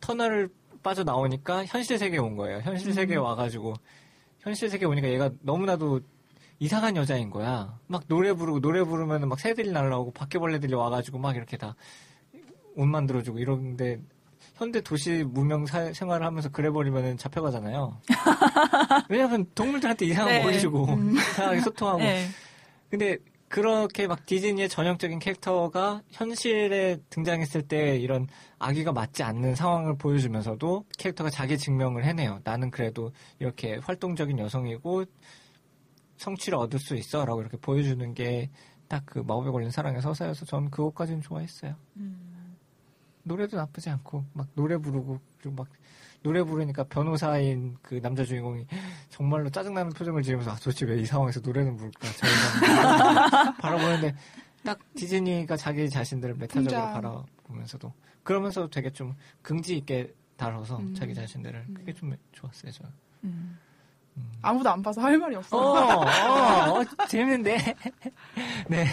터널을 0.00 0.48
빠져 0.82 1.04
나오니까 1.04 1.64
현실 1.66 1.98
세계에 1.98 2.18
온 2.18 2.36
거예요. 2.36 2.60
현실 2.60 2.92
세계에 2.92 3.16
와가지고 3.16 3.74
현실 4.40 4.70
세계에 4.70 4.86
오니까 4.88 5.08
얘가 5.08 5.30
너무나도 5.42 6.00
이상한 6.58 6.96
여자인 6.96 7.30
거야. 7.30 7.78
막 7.86 8.04
노래 8.06 8.32
부르고 8.32 8.60
노래 8.60 8.82
부르면 8.84 9.28
막 9.28 9.38
새들이 9.40 9.70
날라오고 9.72 10.12
바퀴벌레들이 10.12 10.74
와가지고 10.74 11.18
막 11.18 11.36
이렇게 11.36 11.56
다 11.56 11.74
옷 12.76 12.86
만들어주고 12.86 13.40
이런데 13.40 14.00
현대 14.54 14.80
도시 14.80 15.24
무명 15.26 15.66
사- 15.66 15.92
생활을 15.92 16.24
하면서 16.24 16.48
그래버리면 16.50 17.16
잡혀가잖아요. 17.18 18.00
왜냐면 19.10 19.44
동물들한테 19.56 20.06
이상한 20.06 20.32
네. 20.34 20.38
거 20.38 20.44
보여주고 20.46 20.86
이상하게 21.12 21.60
소통하고. 21.62 21.98
네. 22.00 22.28
근데 22.88 23.18
그렇게 23.50 24.06
막 24.06 24.24
디즈니의 24.24 24.68
전형적인 24.68 25.18
캐릭터가 25.18 26.02
현실에 26.08 26.98
등장했을 27.10 27.62
때 27.62 27.96
이런 27.98 28.28
아기가 28.58 28.92
맞지 28.92 29.24
않는 29.24 29.56
상황을 29.56 29.98
보여주면서도 29.98 30.86
캐릭터가 30.96 31.30
자기 31.30 31.58
증명을 31.58 32.04
해내요. 32.04 32.40
나는 32.44 32.70
그래도 32.70 33.12
이렇게 33.40 33.76
활동적인 33.82 34.38
여성이고 34.38 35.04
성취를 36.16 36.58
얻을 36.58 36.78
수 36.78 36.94
있어 36.96 37.24
라고 37.24 37.42
이렇게 37.42 37.58
보여주는 37.58 38.14
게 38.14 38.48
딱 38.90 39.04
그 39.06 39.20
마법에 39.20 39.50
걸린 39.50 39.70
사랑의 39.70 40.02
서사여서 40.02 40.44
저는 40.46 40.70
그것까지는 40.70 41.20
좋아했어요. 41.22 41.76
노래도 43.22 43.56
나쁘지 43.56 43.88
않고 43.88 44.24
막 44.32 44.48
노래 44.54 44.76
부르고 44.76 45.20
그리고 45.38 45.54
막 45.54 45.68
노래 46.22 46.42
부르니까 46.42 46.84
변호사인 46.84 47.76
그 47.82 48.00
남자 48.00 48.24
주인공이 48.24 48.66
정말로 49.08 49.48
짜증나는 49.50 49.92
표정을 49.92 50.22
지으면서 50.22 50.50
아, 50.50 50.54
도대체 50.56 50.84
왜 50.86 51.00
이 51.00 51.06
상황에서 51.06 51.40
노래는 51.40 51.76
부를까 51.76 52.08
바라보는데 53.60 54.14
딱 54.64 54.78
디즈니가 54.94 55.56
자기 55.56 55.88
자신들을 55.88 56.34
메타적으로. 56.34 56.92
바라보면서도 56.92 57.92
그러면서 58.22 58.68
되게 58.68 58.90
좀 58.90 59.14
긍지 59.42 59.78
있게 59.78 60.12
다뤄서 60.36 60.78
음. 60.78 60.94
자기 60.94 61.14
자신들을 61.14 61.66
그게 61.74 61.92
좀 61.94 62.14
좋았어요 62.32 62.70
저는. 62.72 62.92
음. 63.24 63.58
아무도 64.42 64.70
안 64.70 64.82
봐서 64.82 65.00
할 65.00 65.18
말이 65.18 65.36
없어. 65.36 65.56
어, 65.56 66.04
어, 66.04 66.04
어, 66.80 66.84
재밌는데. 67.08 67.56
네. 68.68 68.86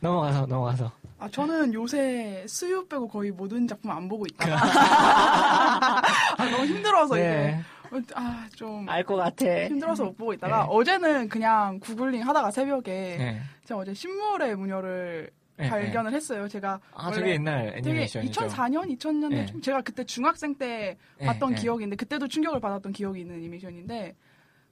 넘어가서, 0.00 0.46
넘어가서. 0.46 0.92
아, 1.18 1.28
저는 1.30 1.72
요새 1.72 2.44
수유 2.46 2.86
빼고 2.86 3.08
거의 3.08 3.30
모든 3.30 3.66
작품 3.66 3.90
안 3.90 4.06
보고 4.08 4.26
있다. 4.26 4.46
아, 6.36 6.44
너무 6.50 6.64
힘들어서 6.66 7.14
네. 7.14 7.62
이게. 7.90 8.04
아, 8.14 8.46
좀 8.54 8.86
알 8.88 9.04
것 9.04 9.16
같아. 9.16 9.46
힘들어서 9.66 10.04
못 10.04 10.16
보고 10.16 10.32
있다가 10.34 10.62
네. 10.62 10.66
어제는 10.68 11.28
그냥 11.28 11.78
구글링 11.80 12.26
하다가 12.28 12.50
새벽에 12.50 13.16
네. 13.18 13.40
제가 13.64 13.80
어제 13.80 13.94
신물의 13.94 14.56
무녀를 14.56 15.30
네, 15.56 15.70
발견을 15.70 16.12
했어요. 16.12 16.48
제가 16.48 16.80
아, 16.92 17.06
원래 17.06 17.16
되게 17.16 17.30
옛날 17.34 17.72
애니메이션이죠. 17.78 18.40
2004년, 18.48 18.98
2000년대 18.98 19.28
네. 19.30 19.46
좀 19.46 19.62
제가 19.62 19.80
그때 19.82 20.04
중학생 20.04 20.54
때 20.56 20.98
네, 21.18 21.26
봤던 21.26 21.54
네. 21.54 21.60
기억이 21.62 21.84
있는데 21.84 21.96
그때도 21.96 22.28
충격을 22.28 22.60
받았던 22.60 22.92
기억이 22.92 23.20
있는 23.20 23.36
애니메이션인데 23.36 24.14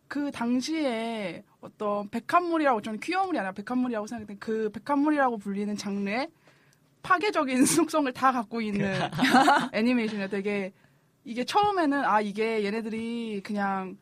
그 0.08 0.30
당시에 0.30 1.42
어떤 1.60 2.08
백합물이라고 2.10 2.82
저는 2.82 3.00
퀴어물이 3.00 3.38
아니라 3.38 3.52
백합물이라고 3.52 4.06
생각했는데 4.06 4.38
그 4.38 4.70
백합물이라고 4.70 5.38
불리는 5.38 5.76
장르의 5.76 6.28
파괴적인 7.02 7.64
속성을 7.66 8.10
다 8.12 8.32
갖고 8.32 8.60
있는 8.60 8.92
애니메이션이에요. 9.72 10.28
되게 10.28 10.72
이게 11.24 11.44
처음에는 11.44 12.04
아 12.04 12.20
이게 12.20 12.64
얘네들이 12.64 13.40
그냥 13.44 13.96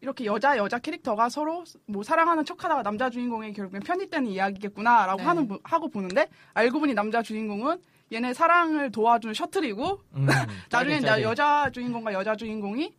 이렇게 0.00 0.24
여자 0.24 0.56
여자 0.56 0.78
캐릭터가 0.78 1.28
서로 1.28 1.64
뭐 1.86 2.02
사랑하는 2.02 2.44
척하다가 2.44 2.82
남자 2.82 3.08
주인공의 3.08 3.52
결국엔 3.52 3.82
편입되는 3.82 4.26
이야기겠구나라고 4.30 5.18
네. 5.18 5.24
하는 5.24 5.46
부- 5.48 5.60
하고 5.62 5.88
보는데 5.88 6.28
알고 6.54 6.80
보니 6.80 6.94
남자 6.94 7.22
주인공은 7.22 7.80
얘네 8.12 8.34
사랑을 8.34 8.90
도와주는 8.90 9.32
셔틀이고 9.34 10.00
음, 10.16 10.26
나중에 10.70 11.00
나. 11.00 11.22
여자 11.22 11.70
주인공과 11.70 12.12
여자 12.14 12.34
주인공이 12.34 12.92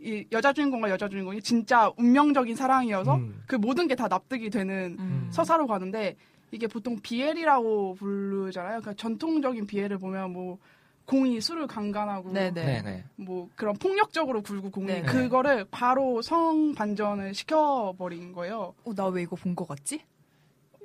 이 0.00 0.24
여자 0.30 0.52
주인공과 0.52 0.90
여자 0.90 1.08
주인공이 1.08 1.42
진짜 1.42 1.90
운명적인 1.96 2.54
사랑이어서 2.56 3.16
음. 3.16 3.42
그 3.46 3.56
모든 3.56 3.88
게 3.88 3.94
다 3.96 4.06
납득이 4.06 4.48
되는 4.50 4.96
음. 4.98 5.28
서사로 5.32 5.66
가는데 5.66 6.14
이게 6.52 6.66
보통 6.68 6.98
비엘이라고 7.00 7.94
부르잖아요. 7.96 8.80
그러니까 8.80 8.94
전통적인 8.94 9.66
비엘을 9.66 9.98
보면 9.98 10.32
뭐 10.32 10.58
공이 11.04 11.40
술을 11.40 11.66
강간하고 11.66 12.32
네네. 12.32 12.52
네네. 12.64 13.04
뭐 13.16 13.48
그런 13.56 13.74
폭력적으로 13.76 14.42
굴고 14.42 14.70
공이 14.70 14.86
네네. 14.86 15.06
그거를 15.06 15.66
바로 15.70 16.22
성 16.22 16.74
반전을 16.74 17.34
시켜버린 17.34 18.32
거예요. 18.32 18.74
어, 18.84 18.94
나 18.94 19.08
왜 19.08 19.22
이거 19.22 19.34
본 19.34 19.54
것 19.56 19.66
같지? 19.66 20.02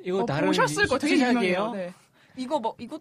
이거 0.03 0.23
어, 0.23 0.25
나름 0.25 0.47
보셨을 0.47 0.87
거 0.87 0.97
되게. 0.97 1.15
유명해요. 1.15 1.71
네. 1.73 1.93
이거 2.35 2.59
뭐 2.59 2.75
이거 2.79 2.99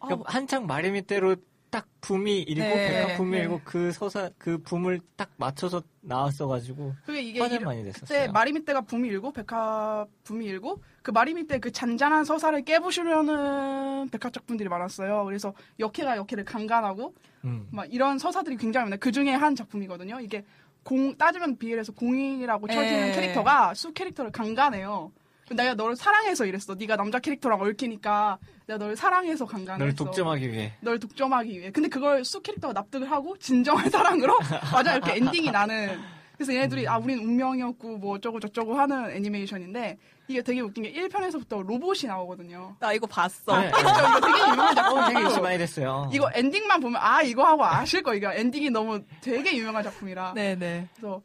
아, 0.00 0.06
그러니까 0.08 0.30
한창 0.30 0.66
마리미대로 0.66 1.36
딱 1.74 1.88
붐이 2.00 2.42
일고 2.42 2.62
네. 2.62 2.88
백합 2.88 3.16
붐이 3.16 3.30
네. 3.32 3.38
일고 3.38 3.60
그 3.64 3.90
서사 3.90 4.30
그 4.38 4.58
붐을 4.58 5.00
딱 5.16 5.30
맞춰서 5.36 5.82
나왔어가지고 6.02 6.94
그게 7.04 7.20
이게 7.20 7.40
화제 7.40 7.58
많이 7.58 7.82
그때 7.82 7.92
됐었어요. 7.92 8.30
마리미 8.30 8.64
때가 8.64 8.82
붐이 8.82 9.08
일고 9.08 9.32
백합 9.32 10.06
붐이 10.22 10.44
일고 10.46 10.80
그 11.02 11.10
마리미 11.10 11.48
때 11.48 11.58
그 11.58 11.72
잔잔한 11.72 12.24
서사를 12.24 12.62
깨부수려는 12.62 14.08
백합 14.10 14.32
작품들이 14.32 14.68
많았어요. 14.68 15.24
그래서 15.24 15.52
역해가 15.80 16.16
역해를 16.16 16.44
강간하고 16.44 17.12
음. 17.44 17.66
막 17.72 17.92
이런 17.92 18.18
서사들이 18.20 18.56
굉장히 18.56 18.84
많아요. 18.84 18.98
그 19.00 19.10
중에 19.10 19.30
한 19.32 19.56
작품이거든요. 19.56 20.20
이게 20.20 20.44
공 20.84 21.16
따지면 21.16 21.56
비엘에서 21.56 21.92
공인이라고 21.92 22.68
쳐지는 22.68 23.08
에. 23.08 23.12
캐릭터가 23.12 23.74
수 23.74 23.92
캐릭터를 23.92 24.30
강간해요. 24.30 25.10
내가 25.50 25.74
너를 25.74 25.94
사랑해서 25.96 26.46
이랬어. 26.46 26.74
네가 26.74 26.96
남자 26.96 27.18
캐릭터랑 27.18 27.60
얽히니까 27.60 28.38
내가 28.66 28.78
너를 28.78 28.96
사랑해서 28.96 29.44
강간했어. 29.44 29.84
널 29.84 29.94
독점하기 29.94 30.50
위해. 30.50 30.72
널 30.80 30.98
독점하기 30.98 31.60
위해. 31.60 31.70
근데 31.70 31.88
그걸 31.88 32.24
수 32.24 32.40
캐릭터가 32.40 32.72
납득을 32.72 33.10
하고 33.10 33.36
진정한 33.36 33.90
사랑으로 33.90 34.34
맞아 34.72 34.94
이렇게 34.94 35.16
엔딩이 35.16 35.50
나는. 35.50 36.00
그래서 36.36 36.52
얘네들이 36.52 36.88
아 36.88 36.98
우린 36.98 37.18
운명이었고 37.20 37.98
뭐 37.98 38.16
어쩌고 38.16 38.40
저쩌고 38.40 38.74
하는 38.74 39.10
애니메이션인데 39.10 39.98
이게 40.26 40.42
되게 40.42 40.60
웃긴 40.60 40.82
게 40.82 40.92
1편에서부터 40.92 41.64
로봇이 41.64 42.06
나오거든요. 42.08 42.74
나 42.80 42.92
이거 42.92 43.06
봤어. 43.06 43.60
네. 43.60 43.70
그렇죠? 43.70 44.00
이거 44.00 44.20
되게 44.20 44.38
유명한 44.50 44.68
어, 44.70 44.74
작품. 44.74 45.04
되게 45.14 45.20
요즘 45.26 45.42
많이 45.42 45.58
됐어요. 45.58 46.10
이거 46.12 46.28
엔딩만 46.34 46.80
보면 46.80 47.00
아 47.00 47.22
이거 47.22 47.44
하고 47.44 47.64
아실 47.64 48.02
거 48.02 48.14
이거 48.14 48.32
엔딩이 48.32 48.70
너무 48.70 49.00
되게 49.20 49.56
유명한 49.56 49.84
작품이라. 49.84 50.32
네네. 50.34 50.88
그래서 50.96 51.22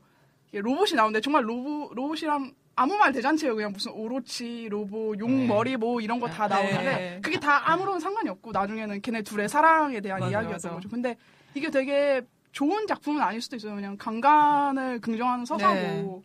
이게 0.49 0.59
로봇이 0.61 0.93
나오는데 0.93 1.21
정말 1.21 1.47
로봇 1.47 1.91
로봇이랑 1.95 2.53
아무 2.79 2.95
말 2.95 3.11
대잔치예요. 3.11 3.55
그냥 3.55 3.73
무슨 3.73 3.91
오로치, 3.91 4.69
네. 4.71 5.19
용머리 5.19 5.75
뭐 5.75 5.99
이런 5.99 6.17
거 6.21 6.27
다 6.29 6.47
나오는데 6.47 6.83
네. 6.83 7.19
그게 7.21 7.37
다 7.37 7.69
아무런 7.69 7.99
상관이 7.99 8.29
없고 8.29 8.51
나중에는 8.53 9.01
걔네 9.01 9.23
둘의 9.23 9.49
사랑에 9.49 9.99
대한 9.99 10.19
맞아, 10.21 10.31
이야기였던 10.31 10.53
맞아. 10.71 10.75
거죠. 10.75 10.87
근데 10.89 11.17
이게 11.55 11.69
되게 11.69 12.21
좋은 12.53 12.87
작품은 12.87 13.21
아닐 13.21 13.41
수도 13.41 13.57
있어요. 13.57 13.75
그냥 13.75 13.97
강간을 13.97 15.01
긍정하는 15.01 15.43
서사고 15.45 15.73
네. 15.73 16.21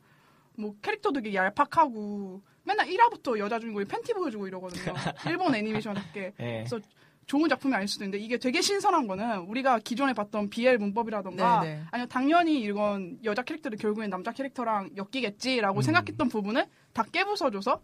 뭐 0.56 0.74
캐릭터도 0.80 1.20
되게 1.20 1.34
얄팍하고 1.34 2.40
맨날 2.62 2.86
1화부터 2.86 3.36
여자 3.38 3.58
주인공이 3.58 3.86
팬티 3.86 4.12
보여주고 4.14 4.46
이러거든요. 4.46 4.94
일본 5.26 5.54
애니메이션답게. 5.56 6.20
예. 6.38 6.64
그래서 6.68 6.78
좋은 7.26 7.48
작품이 7.48 7.74
아닐 7.74 7.88
수도 7.88 8.04
있는데 8.04 8.22
이게 8.22 8.36
되게 8.36 8.60
신선한 8.60 9.06
거는 9.06 9.40
우리가 9.40 9.78
기존에 9.78 10.12
봤던 10.12 10.50
BL 10.50 10.78
문법이라던가 10.78 11.60
네네. 11.60 11.82
아니면 11.90 12.08
당연히 12.08 12.60
이건 12.60 13.18
여자 13.24 13.42
캐릭터를 13.42 13.78
결국엔 13.78 14.10
남자 14.10 14.32
캐릭터랑 14.32 14.90
엮이겠지라고 14.96 15.80
음. 15.80 15.82
생각했던 15.82 16.28
부분을 16.28 16.66
다 16.92 17.04
깨부숴줘서 17.10 17.80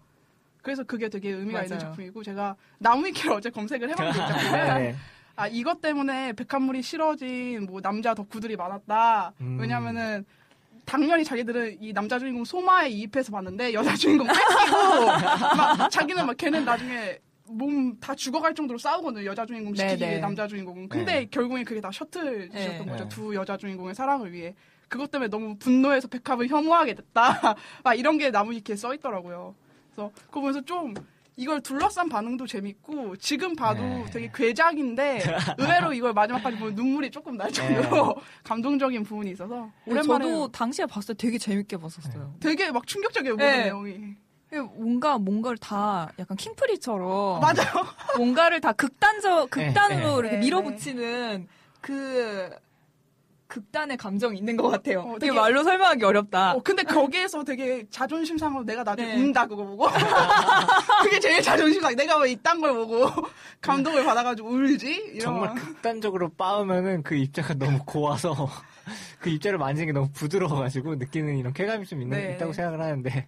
그래서 0.62 0.82
그게 0.84 1.08
되게 1.08 1.30
의미가 1.30 1.62
있는 1.62 1.78
맞아요. 1.78 1.90
작품이고 1.90 2.22
제가 2.22 2.56
나무위키를 2.78 3.32
어제 3.32 3.50
검색을 3.50 3.90
해봤는데 3.90 4.50
네. 4.78 4.96
아 5.36 5.46
이것 5.46 5.80
때문에 5.80 6.34
백합물이 6.34 6.82
싫어진 6.82 7.64
뭐 7.64 7.80
남자 7.80 8.12
덕후들이 8.14 8.56
많았다. 8.56 9.32
음. 9.40 9.58
왜냐면은 9.58 10.24
당연히 10.84 11.24
자기들은 11.24 11.78
이 11.80 11.92
남자 11.92 12.18
주인공 12.18 12.44
소마에 12.44 12.88
이입해서 12.90 13.32
봤는데 13.32 13.72
여자 13.72 13.94
주인공 13.94 14.26
뺏기고 14.26 15.06
막 15.56 15.90
자기는 15.90 16.26
막 16.26 16.36
걔는 16.36 16.64
나중에 16.64 17.18
몸 17.50 17.98
다 18.00 18.14
죽어갈 18.14 18.54
정도로 18.54 18.78
싸우거든요. 18.78 19.24
여자 19.26 19.44
주인공 19.44 19.74
네, 19.74 19.88
시키기 19.88 20.02
위해 20.04 20.14
네. 20.14 20.20
남자 20.20 20.46
주인공은. 20.46 20.88
근데 20.88 21.12
네. 21.20 21.26
결국엔 21.30 21.64
그게 21.64 21.80
다 21.80 21.90
셔틀 21.92 22.50
짓이었던 22.50 22.86
네. 22.86 22.92
거죠. 22.92 23.04
네. 23.04 23.08
두 23.08 23.34
여자 23.34 23.56
주인공의 23.56 23.94
사랑을 23.94 24.32
위해. 24.32 24.54
그것 24.88 25.10
때문에 25.10 25.28
너무 25.28 25.56
분노해서 25.56 26.08
백합을 26.08 26.48
혐오하게 26.48 26.94
됐다. 26.94 27.54
막 27.84 27.94
이런 27.98 28.18
게 28.18 28.30
나무 28.30 28.52
위키에 28.52 28.74
써 28.76 28.94
있더라고요. 28.94 29.54
그래서 29.90 30.10
그거 30.26 30.40
보면서 30.40 30.60
좀 30.62 30.94
이걸 31.36 31.60
둘러싼 31.60 32.08
반응도 32.08 32.46
재밌고 32.46 33.16
지금 33.16 33.54
봐도 33.54 33.82
네. 33.82 34.04
되게 34.12 34.30
괴작인데 34.34 35.20
의외로 35.58 35.92
이걸 35.92 36.12
마지막까지 36.12 36.58
보면 36.58 36.74
눈물이 36.74 37.10
조금 37.10 37.36
날 37.36 37.50
정도로 37.52 38.16
감동적인 38.44 39.04
부분이 39.04 39.30
있어서 39.30 39.70
오랜만에 39.86 40.24
저도 40.26 40.48
당시에 40.52 40.86
봤을 40.86 41.14
때 41.14 41.26
되게 41.26 41.38
재밌게 41.38 41.76
봤었어요. 41.78 42.34
되게 42.40 42.70
막 42.72 42.86
충격적이에요 42.86 43.36
네. 43.36 43.64
내용이 43.64 44.16
뭔가 44.58 45.18
뭔가를 45.18 45.58
다 45.58 46.10
약간 46.18 46.36
킹프리처럼 46.36 47.40
맞아요 47.40 47.86
뭔가를 48.16 48.60
다 48.60 48.72
극단적 48.72 49.50
극단으로 49.50 50.00
네, 50.00 50.18
이렇게 50.18 50.30
네, 50.30 50.38
밀어붙이는 50.38 51.48
그 51.80 52.50
극단의 53.46 53.96
감정이 53.96 54.38
있는 54.38 54.56
것 54.56 54.68
같아요. 54.68 55.00
어, 55.00 55.18
되게 55.18 55.26
되게- 55.32 55.32
말로 55.40 55.64
설명하기 55.64 56.04
어렵다. 56.04 56.52
어, 56.52 56.62
근데 56.62 56.84
거기에서 56.84 57.42
되게 57.42 57.84
자존심 57.90 58.38
상하고 58.38 58.62
내가 58.64 58.84
나중에 58.84 59.08
네. 59.08 59.20
운다 59.20 59.46
그거 59.46 59.64
보고 59.64 59.86
그게 61.02 61.18
제일 61.18 61.42
자존심 61.42 61.80
상해 61.80 61.96
내가 61.96 62.16
왜 62.18 62.30
이딴 62.30 62.60
걸 62.60 62.74
보고 62.74 63.10
감동을 63.60 64.04
받아가지고 64.04 64.48
울지 64.50 64.92
이런 65.14 65.20
정말 65.20 65.54
극단적으로 65.56 66.28
빠으면은 66.30 67.02
그 67.02 67.16
입자가 67.16 67.54
너무 67.54 67.80
고와서 67.84 68.48
그 69.18 69.30
입자를 69.30 69.58
만지는 69.58 69.86
게 69.86 69.92
너무 69.92 70.08
부드러워가지고 70.12 70.94
느끼는 70.96 71.36
이런 71.36 71.52
쾌감이 71.52 71.86
좀 71.86 72.02
있는, 72.02 72.18
네. 72.18 72.34
있다고 72.34 72.52
생각을 72.52 72.80
하는데 72.80 73.26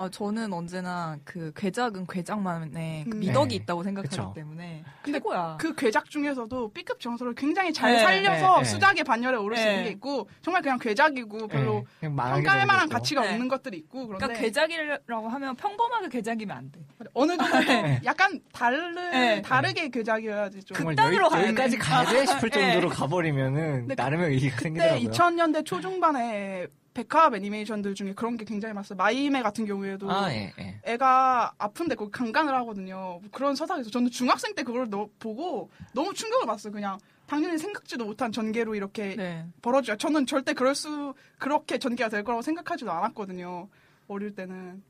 아, 0.00 0.08
저는 0.08 0.52
언제나 0.52 1.18
그 1.24 1.50
괴작은 1.56 2.06
괴작만의 2.06 3.06
그 3.10 3.16
음. 3.16 3.18
미덕이 3.18 3.48
네. 3.48 3.54
있다고 3.56 3.82
생각하기 3.82 4.08
그쵸. 4.08 4.32
때문에 4.32 4.84
근데 5.02 5.18
최고야. 5.18 5.56
그 5.60 5.74
괴작 5.74 6.08
중에서도 6.08 6.70
B급 6.72 7.00
정서를 7.00 7.34
굉장히 7.34 7.72
잘 7.72 7.90
네, 7.94 7.98
살려서 7.98 8.58
네, 8.58 8.62
네. 8.62 8.64
수작의 8.64 9.02
반열에 9.02 9.36
오를 9.36 9.56
수 9.56 9.64
네. 9.64 9.70
있는 9.70 9.84
게 9.86 9.90
있고 9.90 10.28
정말 10.40 10.62
그냥 10.62 10.78
괴작이고 10.78 11.48
별로 11.48 11.78
예, 11.78 11.84
그냥 11.98 12.14
망하게 12.14 12.42
평가할 12.44 12.66
만한. 12.66 12.88
가치가 12.88 13.22
네. 13.22 13.32
없는 13.32 13.48
것들이 13.48 13.76
있고 13.78 14.06
그런데 14.06 14.24
그러니까 14.26 14.40
괴작이라고 14.40 15.28
하면 15.28 15.56
평범하게 15.56 16.08
괴작이면 16.10 16.56
안 16.56 16.70
돼. 16.70 16.78
어느 17.14 17.36
정도 17.36 17.58
네. 17.58 18.00
약간 18.04 18.40
다른 18.52 18.94
네. 18.94 19.42
다르게 19.42 19.88
괴작이어야지 19.88 20.62
좀. 20.62 20.76
극단으로 20.76 21.24
여기, 21.24 21.34
가야 21.34 21.46
여기까지 21.48 21.76
돼. 21.76 21.78
가야 21.78 22.04
돼 22.08 22.24
싶을 22.24 22.50
네. 22.50 22.72
정도로 22.72 22.88
가버리면은 22.94 23.88
나름의 23.96 24.28
의의가 24.30 24.60
생기더라고요. 24.60 25.10
2000년대 25.10 25.64
초중반에 25.66 26.68
백합 27.02 27.34
애니메이션들 27.34 27.94
중에 27.94 28.12
그런 28.14 28.36
게 28.36 28.44
굉장히 28.44 28.74
많았어요. 28.74 28.96
마이메 28.96 29.42
같은 29.42 29.64
경우에도 29.66 30.10
아, 30.10 30.32
예, 30.32 30.52
예. 30.58 30.80
애가 30.84 31.54
아픈데 31.58 31.94
거기 31.94 32.10
강간을 32.10 32.52
하거든요. 32.56 33.18
뭐 33.20 33.22
그런 33.30 33.54
서사에서 33.54 33.88
저는 33.90 34.10
중학생 34.10 34.54
때 34.54 34.62
그걸 34.64 34.90
너- 34.90 35.08
보고 35.20 35.70
너무 35.94 36.12
충격을 36.12 36.46
받았어요. 36.46 36.72
그냥 36.72 36.98
당연히 37.26 37.56
생각지도 37.58 38.04
못한 38.04 38.32
전개로 38.32 38.74
이렇게 38.74 39.14
네. 39.14 39.46
벌어져요. 39.62 39.96
저는 39.96 40.26
절대 40.26 40.54
그럴 40.54 40.74
수 40.74 41.14
그렇게 41.38 41.78
전개가 41.78 42.08
될 42.08 42.24
거라고 42.24 42.42
생각하지도 42.42 42.90
않았거든요. 42.90 43.68
어릴 44.08 44.34
때는. 44.34 44.82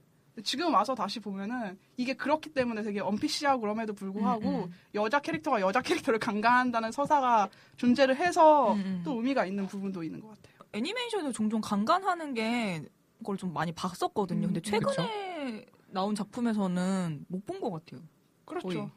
지금 0.44 0.72
와서 0.72 0.94
다시 0.94 1.18
보면은 1.18 1.76
이게 1.96 2.14
그렇기 2.14 2.50
때문에 2.50 2.82
되게 2.84 3.00
언피시하고 3.00 3.60
그럼에도 3.60 3.92
불구하고 3.92 4.48
음, 4.48 4.62
음. 4.66 4.72
여자 4.94 5.18
캐릭터가 5.18 5.60
여자 5.60 5.82
캐릭터를 5.82 6.20
강간한다는 6.20 6.92
서사가 6.92 7.48
존재를 7.76 8.14
해서 8.16 8.72
음, 8.74 8.78
음. 8.78 9.02
또 9.04 9.14
의미가 9.14 9.46
있는 9.46 9.66
부분도 9.66 10.04
있는 10.04 10.20
것 10.20 10.28
같아요. 10.28 10.57
애니메이션에서 10.72 11.32
종종 11.32 11.60
강간하는 11.60 12.34
게 12.34 12.82
그걸 13.19 13.36
좀 13.36 13.52
많이 13.52 13.73
봤었거든요. 13.73 14.47
음, 14.47 14.52
근데 14.52 14.60
최근에 14.60 15.66
나온 15.88 16.14
작품에서는 16.14 17.25
못 17.28 17.45
본 17.47 17.60
것 17.60 17.71
같아요. 17.73 18.00
그렇죠. 18.45 18.69
거의. 18.69 18.88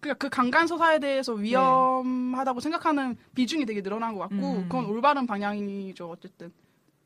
그러니까 0.00 0.18
그 0.18 0.28
강간 0.30 0.66
서사에 0.66 0.98
대해서 0.98 1.34
위험하다고 1.34 2.60
생각하는 2.60 3.16
비중이 3.34 3.66
되게 3.66 3.82
늘어난 3.82 4.14
것 4.14 4.20
같고 4.20 4.34
음. 4.36 4.62
그건 4.62 4.86
올바른 4.86 5.26
방향이죠 5.26 6.08
어쨌든 6.10 6.50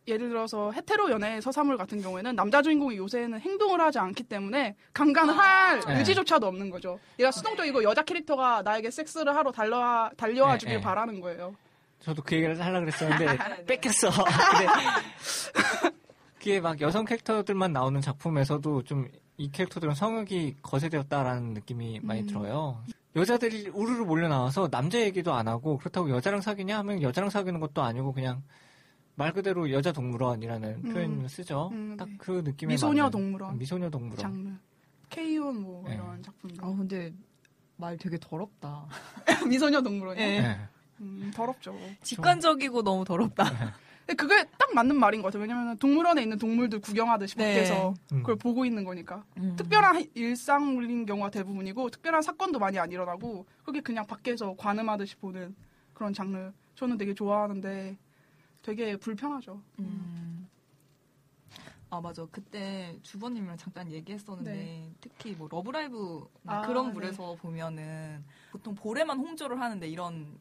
예를 0.07 0.29
들어서 0.29 0.71
헤테로 0.71 1.11
연애 1.11 1.41
서사물 1.41 1.77
같은 1.77 2.01
경우에는 2.03 2.37
남자 2.37 2.61
주인공이 2.63 2.97
요새는 2.97 3.41
행동을 3.41 3.81
하지 3.81 3.99
않기 3.99 4.25
때문에 4.25 4.77
강간을 4.93 5.37
할 5.37 5.81
네. 5.81 5.99
의지조차도 5.99 6.47
없는 6.47 6.71
거죠. 6.71 7.01
얘가 7.19 7.31
수동적이고 7.31 7.83
여자 7.83 8.03
캐릭터가 8.03 8.63
나에게 8.63 8.91
섹스를 8.91 9.35
하러 9.35 9.51
달려와 9.51 10.11
달려와 10.17 10.53
네, 10.53 10.59
주길 10.59 10.77
네. 10.77 10.81
바라는 10.83 11.21
거예요. 11.21 11.55
저도 12.05 12.23
그 12.23 12.37
얘기를 12.37 12.61
하려고 12.61 12.87
그랬었는데 12.87 13.27
네. 13.37 13.65
뺏겼어. 13.67 14.11
근데 14.11 14.67
그게 16.39 16.61
막 16.61 16.81
여성 16.81 17.05
캐릭터들만 17.05 17.73
나오는 17.73 18.01
작품에서도 18.01 18.83
좀 18.85 19.09
이 19.37 19.51
캐릭터들은 19.51 19.95
성욕이 19.95 20.57
거세되었다라는 20.63 21.55
느낌이 21.55 22.01
많이 22.03 22.21
음. 22.21 22.27
들어요. 22.27 22.83
여자들이 23.17 23.69
우르르 23.69 24.05
몰려 24.05 24.29
나와서 24.29 24.69
남자 24.69 25.01
얘기도 25.01 25.33
안 25.33 25.49
하고 25.49 25.79
그렇다고 25.79 26.11
여자랑 26.11 26.41
사귀냐 26.41 26.79
하면 26.79 27.03
여자랑 27.03 27.31
사귀는 27.31 27.61
것도 27.61 27.83
아니고 27.83 28.13
그냥 28.13 28.43
말 29.17 29.33
그대로 29.33 29.71
여자 29.71 29.93
동물원이라는 29.93 30.83
음. 30.85 30.93
표현을 30.93 31.29
쓰죠. 31.29 31.71
음, 31.73 31.97
딱 31.97 32.09
네. 32.09 32.17
그 32.19 32.43
느낌에 32.45 32.75
미소녀 32.75 33.11
동물원 33.11 33.59
미소녀 33.59 33.91
동물원. 33.91 34.19
장르. 34.19 34.51
케이온 35.11 35.63
뭐 35.63 35.85
네. 35.89 35.95
이런 35.95 36.23
작품들. 36.23 36.65
아 36.65 36.69
근데 36.69 37.13
말 37.77 37.97
되게 37.97 38.17
더럽다. 38.21 38.87
미소녀 39.49 39.83
동물원이 39.83 40.21
네. 40.21 40.59
네. 41.05 41.27
음, 41.27 41.31
더럽죠. 41.35 41.77
직관적이고 42.03 42.83
너무 42.83 43.05
더럽다. 43.05 43.45
근데 44.07 44.15
그게 44.15 44.45
딱 44.59 44.75
맞는 44.75 44.97
말인 44.97 45.23
것 45.23 45.29
같아요. 45.29 45.43
왜냐면 45.43 45.79
동물원에 45.79 46.23
있는 46.23 46.39
동물들 46.39 46.81
구경하듯이 46.81 47.37
네. 47.37 47.55
밖에서 47.55 47.95
음. 48.13 48.19
그걸 48.19 48.37
보고 48.37 48.65
있는 48.65 48.85
거니까. 48.85 49.25
음. 49.39 49.57
특별한 49.57 50.11
일상물인 50.15 51.07
경우가 51.07 51.31
대부분이고 51.31 51.91
특별한 51.91 52.23
사건도 52.23 52.59
많이 52.59 52.79
안 52.79 52.91
일어나고 52.91 53.47
그게 53.65 53.81
그냥 53.81 54.07
밖에서 54.07 54.55
관음하듯이 54.57 55.17
보는 55.17 55.55
그런 55.95 56.13
장르. 56.13 56.53
저는 56.75 56.99
되게 56.99 57.15
좋아하는데 57.15 57.97
되게 58.63 58.97
불편하죠. 58.97 59.61
음. 59.79 60.49
아 61.95 62.01
맞아 62.01 62.27
그때 62.33 62.99
주버님이랑 63.03 63.57
잠깐 63.57 63.91
얘기했었는데 63.93 64.53
네. 64.53 64.93
특히 65.01 65.33
뭐 65.33 65.49
러브라이브 65.49 66.27
아, 66.45 66.67
그런 66.67 66.89
네. 66.89 66.93
물에서 66.93 67.37
보면은 67.37 68.25
보통 68.51 68.75
볼에만 68.75 69.17
홍조를 69.17 69.61
하는데 69.61 69.87
이런 69.87 70.37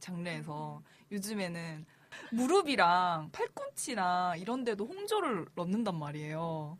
장르에서 0.00 0.82
요즘에는 1.12 1.84
무릎이랑 2.32 3.30
팔꿈치랑 3.32 4.38
이런 4.38 4.64
데도 4.64 4.86
홍조를 4.86 5.46
넣는단 5.54 5.98
말이에요. 5.98 6.78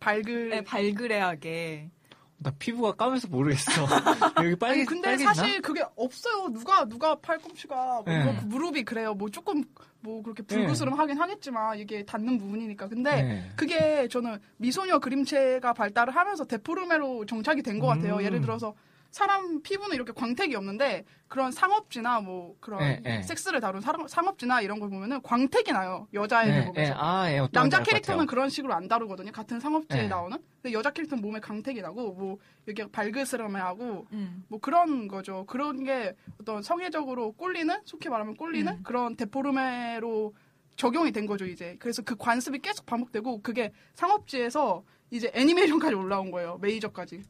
발글. 0.00 0.50
네, 0.50 0.62
발그레하게. 0.64 1.90
나 2.38 2.50
피부가 2.58 2.92
까면서 2.92 3.28
모르겠어. 3.28 3.70
여기 4.44 4.56
빨개 4.56 4.80
아니, 4.80 4.84
근데 4.84 5.08
빨개지나? 5.08 5.32
사실 5.32 5.62
그게 5.62 5.82
없어요. 5.96 6.48
누가 6.52 6.84
누가 6.84 7.14
팔꿈치가 7.14 8.02
뭐 8.02 8.04
네. 8.04 8.32
무릎이 8.44 8.84
그래요. 8.84 9.14
뭐 9.14 9.30
조금 9.30 9.64
뭐 10.00 10.22
그렇게 10.22 10.42
불그스름하긴 10.42 11.18
하겠지만 11.18 11.78
이게 11.78 12.04
닿는 12.04 12.36
부분이니까. 12.38 12.88
근데 12.88 13.22
네. 13.22 13.52
그게 13.56 14.06
저는 14.08 14.38
미소녀 14.58 14.98
그림체가 14.98 15.72
발달을 15.72 16.14
하면서 16.14 16.44
데포르메로 16.44 17.24
정착이 17.24 17.62
된 17.62 17.80
것 17.80 17.86
같아요. 17.86 18.16
음. 18.16 18.22
예를 18.22 18.42
들어서 18.42 18.74
사람 19.16 19.62
피부는 19.62 19.94
이렇게 19.96 20.12
광택이 20.12 20.54
없는데 20.56 21.06
그런 21.26 21.50
상업지나 21.50 22.20
뭐 22.20 22.54
그런 22.60 22.80
네, 22.80 23.00
네. 23.02 23.22
섹스를 23.22 23.60
다룬 23.60 23.80
사람- 23.80 24.06
상업지나 24.06 24.60
이런 24.60 24.78
걸 24.78 24.90
보면은 24.90 25.22
광택이 25.22 25.72
나요. 25.72 26.06
여자애들 26.12 26.52
네, 26.54 26.66
보면서. 26.66 26.92
네. 26.92 26.98
아, 27.00 27.32
예, 27.32 27.38
어떤 27.38 27.62
남자 27.62 27.82
캐릭터는. 27.82 28.26
그런 28.26 28.50
식으로 28.50 28.74
안 28.74 28.88
다루거든요. 28.88 29.32
같은 29.32 29.58
상업지에 29.58 30.02
네. 30.02 30.08
나오는. 30.08 30.36
근데 30.60 30.74
여자 30.76 30.90
캐릭터는 30.90 31.22
몸에 31.22 31.40
광택이 31.40 31.80
나고 31.80 32.12
뭐 32.12 32.36
여기 32.68 32.86
발그스름해하고 32.92 34.06
음. 34.12 34.44
뭐 34.48 34.60
그런 34.60 35.08
거죠. 35.08 35.46
그런 35.46 35.82
게 35.82 36.14
어떤 36.38 36.62
성애적으로 36.62 37.32
꼴리는 37.32 37.74
속히 37.86 38.10
말하면 38.10 38.36
꼴리는 38.36 38.70
음. 38.70 38.82
그런 38.82 39.16
데포르메로 39.16 40.34
적용이 40.76 41.10
된 41.12 41.24
거죠 41.26 41.46
이제. 41.46 41.76
그래서 41.78 42.02
그 42.02 42.16
관습이 42.16 42.58
계속 42.58 42.84
반복되고 42.84 43.40
그게 43.40 43.72
상업지에서 43.94 44.84
이제 45.10 45.30
애니메이션까지 45.34 45.94
올라온 45.94 46.30
거예요. 46.30 46.58
메이저까지. 46.60 47.22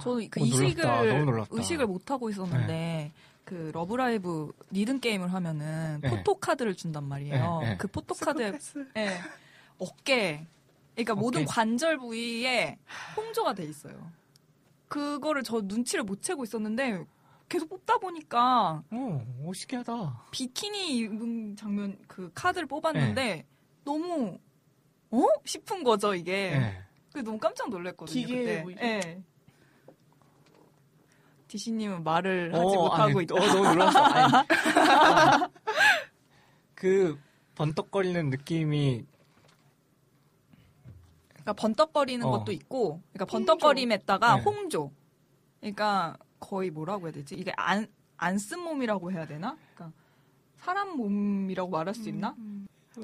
저는 0.00 0.30
그 0.30 0.40
어. 0.40 0.44
이식을. 0.44 1.46
의식을 1.50 1.86
못 1.86 2.10
하고 2.10 2.30
있었는데 2.30 3.12
그 3.44 3.70
러브라이브 3.74 4.52
리듬 4.70 5.00
게임을 5.00 5.32
하면은 5.32 6.00
네. 6.00 6.10
포토 6.10 6.34
카드를 6.38 6.74
준단 6.74 7.04
말이에요. 7.04 7.58
네, 7.62 7.68
네. 7.70 7.76
그 7.76 7.88
포토 7.88 8.14
카드에. 8.14 8.52
예, 8.96 9.18
어깨, 9.78 10.46
그러니까 10.94 11.14
모든 11.14 11.42
어깨. 11.42 11.46
관절 11.50 11.98
부위에 11.98 12.78
홍조가 13.16 13.54
돼 13.54 13.64
있어요. 13.64 14.10
그거를 14.88 15.42
저 15.42 15.60
눈치를 15.62 16.04
못 16.04 16.22
채고 16.22 16.44
있었는데 16.44 17.04
계속 17.48 17.68
뽑다 17.68 17.98
보니까 17.98 18.82
어, 18.90 19.26
오, 19.42 19.52
신기하다. 19.52 20.22
비키니 20.30 20.96
입은 20.98 21.56
장면 21.56 21.98
그 22.06 22.30
카드를 22.34 22.66
뽑았는데 22.66 23.14
네. 23.22 23.46
너무 23.84 24.38
어 25.10 25.26
싶은 25.44 25.84
거죠 25.84 26.14
이게. 26.14 26.32
예. 26.54 26.82
그 27.12 27.18
너무 27.20 27.38
깜짝 27.38 27.68
놀랐거든요. 27.70 28.26
보이죠? 28.62 28.80
예. 28.82 29.22
디시님은 31.58 32.02
말을 32.02 32.52
하지 32.52 32.76
어, 32.76 32.82
못하고 32.82 33.18
아니, 33.18 33.22
있다. 33.22 33.34
어, 33.36 33.38
너무 33.38 33.62
놀랐어. 33.68 33.98
아니, 34.02 35.44
그 36.74 37.16
번떡거리는 37.54 38.28
느낌이 38.30 39.04
그러니까 41.28 41.52
번떡거리는 41.52 42.26
어. 42.26 42.30
것도 42.30 42.50
있고, 42.50 43.00
그러니까 43.12 43.26
번떡거림에다가 43.26 44.36
네. 44.36 44.42
홍조. 44.42 44.90
그러니까 45.60 46.16
거의 46.40 46.70
뭐라고 46.70 47.06
해야 47.06 47.12
되지? 47.12 47.36
이게 47.36 47.52
안, 47.56 47.86
안 48.16 48.36
쓴 48.36 48.58
몸이라고 48.58 49.12
해야 49.12 49.24
되나? 49.24 49.56
그러니까 49.74 49.96
사람 50.56 50.96
몸이라고 50.96 51.70
말할 51.70 51.94
수 51.94 52.08
있나? 52.08 52.34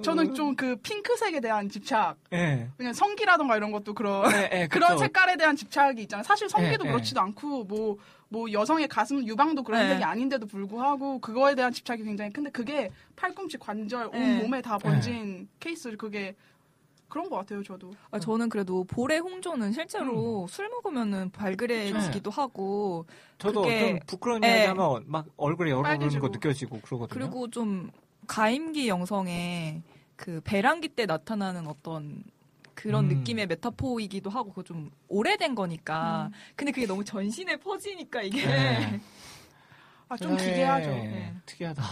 저는 0.02 0.34
좀 0.34 0.54
그 0.56 0.76
핑크색에 0.76 1.40
대한 1.40 1.68
집착, 1.68 2.16
예. 2.32 2.68
그냥 2.76 2.92
성기라던가 2.92 3.56
이런 3.56 3.72
것도 3.72 3.94
그런 3.94 4.30
예, 4.32 4.50
예, 4.52 4.66
그런 4.70 4.90
그쵸. 4.90 4.98
색깔에 4.98 5.36
대한 5.36 5.56
집착이 5.56 6.00
있잖아요. 6.02 6.22
사실 6.24 6.48
성기도 6.48 6.84
예, 6.84 6.88
예. 6.88 6.92
그렇지도 6.92 7.20
않고 7.20 7.64
뭐 7.64 7.96
뭐 8.32 8.46
여성의 8.52 8.86
가슴 8.86 9.26
유방도 9.26 9.64
그런 9.64 9.82
예. 9.84 9.88
색이 9.88 10.04
아닌데도 10.04 10.46
불구하고 10.46 11.18
그거에 11.18 11.56
대한 11.56 11.72
집착이 11.72 12.04
굉장히 12.04 12.32
큰데 12.32 12.48
그게 12.50 12.88
팔꿈치 13.16 13.58
관절 13.58 14.06
온 14.06 14.14
예. 14.14 14.36
몸에 14.40 14.62
다 14.62 14.78
번진 14.78 15.48
케이스 15.58 15.96
그게 15.96 16.36
그런 17.08 17.28
것 17.28 17.34
같아요. 17.38 17.60
저도 17.64 17.90
아, 18.12 18.20
저는 18.20 18.48
그래도 18.48 18.84
볼의 18.84 19.18
홍조는 19.18 19.66
음. 19.66 19.72
실제로 19.72 20.46
술 20.48 20.68
먹으면은 20.68 21.30
발그레지기도 21.30 22.30
하고, 22.30 23.04
저도 23.38 23.62
그게- 23.62 23.88
좀 23.90 23.98
부끄러운 24.06 24.44
예. 24.44 24.48
이야기하면 24.64 25.04
막 25.08 25.26
얼굴에 25.36 25.72
빨개지고. 25.82 26.22
거 26.22 26.28
느껴지고 26.28 26.80
그러거든요. 26.82 27.08
그리고 27.12 27.50
좀 27.50 27.90
가임기 28.26 28.88
영성의 28.88 29.82
그 30.16 30.40
배란기 30.42 30.88
때 30.88 31.06
나타나는 31.06 31.66
어떤 31.66 32.22
그런 32.74 33.10
음. 33.10 33.18
느낌의 33.18 33.46
메타포이기도 33.46 34.30
하고 34.30 34.50
그거 34.50 34.62
좀 34.62 34.90
오래된 35.08 35.54
거니까 35.54 36.30
근데 36.56 36.72
그게 36.72 36.86
너무 36.86 37.04
전신에 37.04 37.56
퍼지니까 37.56 38.22
이게 38.22 38.46
네. 38.46 39.00
아좀 40.08 40.36
세상에 40.38 40.52
기괴하죠. 40.52 40.90
네. 40.90 41.34
특이하다. 41.46 41.82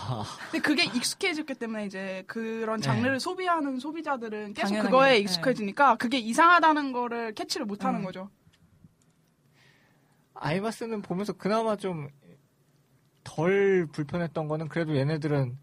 근데 0.50 0.58
그게 0.60 0.84
익숙해졌기 0.84 1.54
때문에 1.54 1.86
이제 1.86 2.24
그런 2.26 2.80
장르를 2.80 3.20
소비하는 3.20 3.78
소비자들은 3.78 4.54
계속 4.54 4.68
당연하게, 4.68 4.90
그거에 4.90 5.10
네. 5.10 5.18
익숙해지니까 5.18 5.96
그게 5.96 6.18
이상하다는 6.18 6.92
거를 6.92 7.32
캐치를 7.34 7.66
못 7.66 7.84
하는 7.84 8.00
음. 8.00 8.04
거죠. 8.04 8.30
아이마스는 10.34 11.02
보면서 11.02 11.32
그나마 11.32 11.76
좀 11.76 12.08
덜 13.28 13.86
불편했던 13.92 14.48
거는 14.48 14.68
그래도 14.68 14.96
얘네들은 14.96 15.58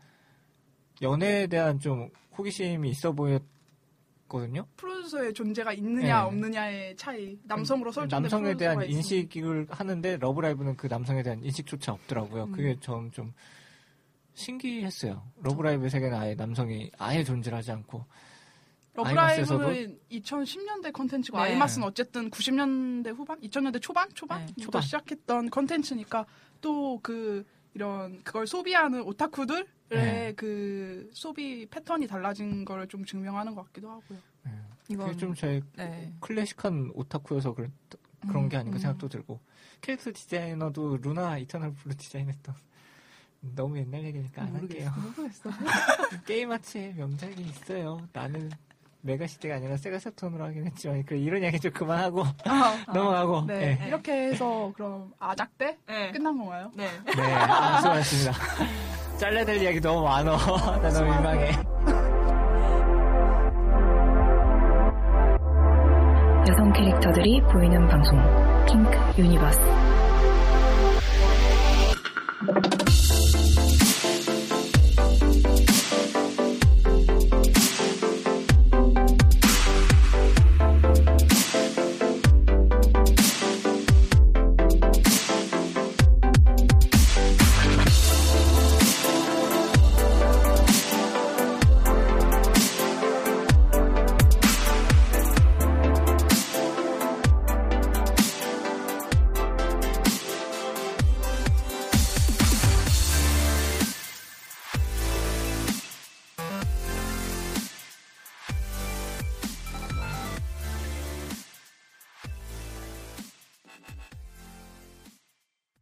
연애에 1.02 1.48
대한 1.48 1.80
좀 1.80 2.10
호기심이 2.38 2.90
있어 2.90 3.12
보였거든요. 3.12 4.66
프로듀서의 4.78 5.34
존재가 5.34 5.74
있느냐 5.74 6.22
네. 6.22 6.28
없느냐의 6.28 6.96
차이. 6.98 7.38
남성으로 7.44 7.92
설정된 7.92 8.22
남성에 8.24 8.56
대한 8.58 8.76
프로듀서가 8.78 9.00
있으면. 9.00 9.22
인식을 9.24 9.68
하는데 9.70 10.18
러브라이브는 10.18 10.78
그 10.78 10.88
남성에 10.88 11.24
대한 11.24 11.44
인식조차 11.44 11.92
음. 11.92 11.96
없더라고요. 11.96 12.52
그게 12.52 12.78
전 12.80 13.11
좀 13.11 13.34
신기했어요. 14.34 15.24
러브라이브 15.42 15.88
세계는 15.90 16.18
아예 16.18 16.36
남성이 16.36 16.92
아예 16.98 17.24
존재를 17.24 17.58
하지 17.58 17.72
않고 17.72 18.06
러브라이브는 18.96 20.00
2010년대 20.12 20.92
컨텐츠고 20.94 21.38
네. 21.38 21.44
아이마스는 21.44 21.88
어쨌든 21.88 22.30
90년대 22.30 23.14
후반, 23.16 23.40
2000년대 23.42 23.82
초반, 23.82 24.08
네, 24.10 24.14
초반부터 24.16 24.62
초반. 24.62 24.82
시작했던 24.82 25.50
컨텐츠니까 25.50 26.26
또 26.62 27.00
그 27.02 27.46
이런 27.76 28.24
그걸 28.24 28.48
소비하는 28.48 29.02
오타쿠들의 29.04 29.66
네. 29.90 30.34
그 30.36 31.10
소비 31.14 31.68
패턴이 31.70 32.08
달라진 32.08 32.66
걸 32.66 32.88
좀 32.88 33.04
증명하는 33.06 33.54
것 33.54 33.66
같기도 33.66 33.90
하고요. 33.92 34.18
이건 34.88 35.08
그게 35.08 35.18
좀 35.18 35.34
저희 35.36 35.62
네. 35.76 36.14
클래식한 36.22 36.92
오타쿠여서 36.94 37.54
그런, 37.56 37.74
그런 38.28 38.48
게 38.50 38.58
아닌가 38.58 38.78
음. 38.78 38.80
생각도 38.80 39.10
들고 39.10 39.40
캐릭터 39.82 40.12
디자이너도 40.14 40.98
루나 40.98 41.38
이터널 41.40 41.74
블루 41.74 41.96
디자인했던 41.96 42.56
너무 43.56 43.78
옛날 43.78 44.04
얘기니까 44.04 44.44
안 44.44 44.56
할게요. 44.56 44.92
모르겠어. 45.18 45.50
게임 46.26 46.52
아츠의 46.52 46.94
명작이 46.96 47.42
있어요. 47.42 48.08
나는 48.14 48.50
메가 49.06 49.28
CD가 49.28 49.56
아니라 49.56 49.78
세가 49.78 50.00
새턴으로 50.00 50.44
하긴 50.46 50.66
했지만 50.66 51.04
그래 51.06 51.20
이런 51.20 51.44
이야기 51.44 51.60
좀 51.60 51.72
그만하고 51.72 52.24
넘어가고 52.92 53.46
네, 53.46 53.78
네. 53.80 53.88
이렇게 53.88 54.30
해서 54.30 54.72
그럼 54.76 55.14
아작대 55.20 55.78
네. 55.88 56.12
끝난 56.12 56.36
건가요? 56.36 56.72
네. 56.76 56.88
네, 57.16 57.34
아, 57.36 57.82
수고하셨습니다. 57.82 58.34
잘라야 59.18 59.46
될 59.46 59.62
이야기 59.62 59.80
너무 59.80 60.04
많어. 60.04 60.36
나 60.36 60.90
너무 60.90 61.06
민망해. 61.14 61.52
여성 66.50 66.74
캐릭터들이 66.74 67.42
보이는 67.44 67.88
방송 67.88 68.20
핑크 68.66 69.22
유니버스 69.22 69.60